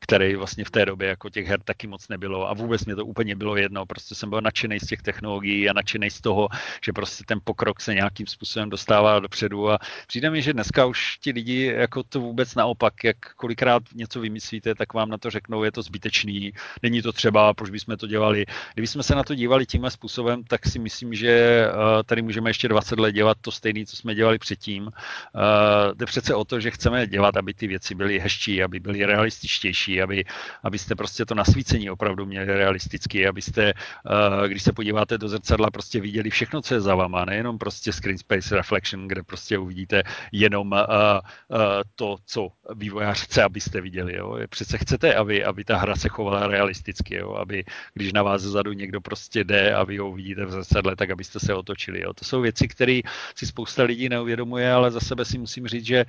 [0.00, 3.06] který vlastně v té době jako těch her taky moc nebylo a vůbec mě to
[3.06, 3.86] úplně bylo jedno.
[3.86, 6.48] Prostě jsem byl nadšený z těch technologií a nadšený z toho,
[6.84, 11.18] že prostě ten pokrok se nějakým způsobem dostává dopředu a přijde mi, že dneska už
[11.18, 15.64] ti lidi jako to vůbec naopak, jak kolikrát něco vymyslíte, tak vám na to řeknou,
[15.64, 18.46] je to zbytečný, není to třeba, proč bychom to dělali.
[18.74, 22.68] Kdybychom se na to dívali tímhle způsobem, tak si myslím, že eh, tady můžeme ještě
[22.68, 24.90] 20 let dělat to stejné, co jsme dělali předtím.
[24.90, 29.04] Eh, jde přece o to, že chceme dělat, aby ty věci byly hezčí, aby byly
[29.04, 30.24] realističtější, aby,
[30.62, 36.00] abyste prostě to nasvícení opravdu měli realisticky, abyste, eh, když se podíváte do zrcadla, prostě
[36.00, 40.75] viděli všechno, co je za váma, nejenom prostě screen space reflection, kde prostě uvidíte jenom
[41.94, 44.16] to, co vývojář chce, abyste viděli.
[44.16, 44.38] Jo.
[44.48, 47.34] Přece chcete, aby, aby ta hra se chovala realisticky, jo.
[47.34, 47.64] aby
[47.94, 51.40] když na vás zezadu někdo prostě jde a vy ho vidíte v zrcadle, tak abyste
[51.40, 52.02] se otočili.
[52.02, 52.12] Jo.
[52.12, 53.00] To jsou věci, které
[53.34, 56.04] si spousta lidí neuvědomuje, ale za sebe si musím říct, že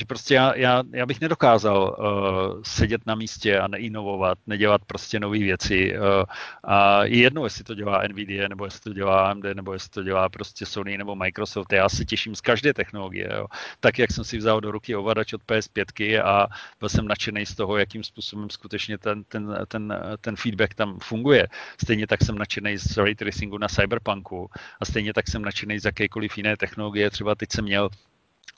[0.00, 5.20] že prostě já, já, já bych nedokázal uh, sedět na místě a neinovovat, nedělat prostě
[5.20, 5.98] nové věci.
[5.98, 6.24] Uh,
[6.64, 10.02] a je jedno, jestli to dělá Nvidia, nebo jestli to dělá AMD, nebo jestli to
[10.02, 11.72] dělá prostě Sony nebo Microsoft.
[11.72, 13.28] Já se těším z každé technologie.
[13.34, 13.46] Jo.
[13.80, 16.48] Tak, jak jsem si vzal do ruky ovladač od PS5 a
[16.80, 21.48] byl jsem nadšený z toho, jakým způsobem skutečně ten, ten, ten, ten feedback tam funguje.
[21.82, 25.84] Stejně tak jsem nadšený z ray tracingu na Cyberpunku a stejně tak jsem nadšený z
[25.84, 27.10] jakékoliv jiné technologie.
[27.10, 27.88] Třeba teď jsem měl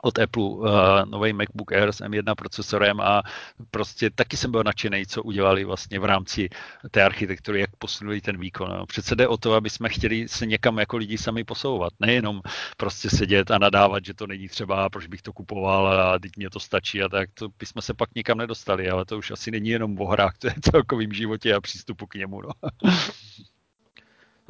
[0.03, 0.69] od Apple uh,
[1.05, 3.23] nový MacBook Air s M1 procesorem a
[3.71, 6.49] prostě taky jsem byl nadšený, co udělali vlastně v rámci
[6.91, 8.71] té architektury, jak posunuli ten výkon.
[8.71, 8.87] No.
[8.87, 12.41] Přece jde o to, aby jsme chtěli se někam jako lidi sami posouvat, nejenom
[12.77, 16.51] prostě sedět a nadávat, že to není třeba, proč bych to kupoval a teď mě
[16.51, 19.69] to stačí a tak, to bychom se pak nikam nedostali, ale to už asi není
[19.69, 22.43] jenom o hrách, to je celkovým životě a přístupu k němu.
[22.43, 22.51] No.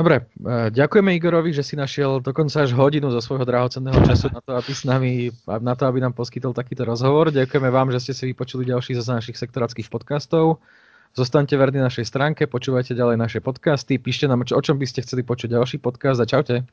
[0.02, 4.42] Dobre, e, ďakujeme Igorovi, že si našiel dokonca až hodinu zo svojho drahocenného času na
[4.42, 7.30] to, aby s nami, na to, aby nám poskytol takýto rozhovor.
[7.30, 10.58] Ďakujeme vám, že ste si vypočuli ďalší zo našich sektoráckých podcastov.
[11.14, 15.22] Zostaňte verní našej stránke, počúvajte ďalej naše podcasty, píšte nám, o čom by ste chceli
[15.22, 16.66] počuť ďalší podcast a čaute.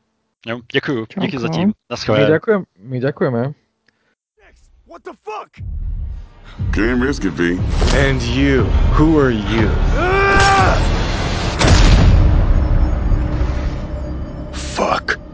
[0.50, 1.78] No, ďakujem, díky zatím.
[1.86, 3.42] My, ďakujem, my ďakujeme.
[4.90, 5.54] What the fuck?
[6.74, 7.62] Game risky, V.
[7.94, 8.66] And you,
[8.98, 9.70] who are you?
[14.90, 15.29] Fuck.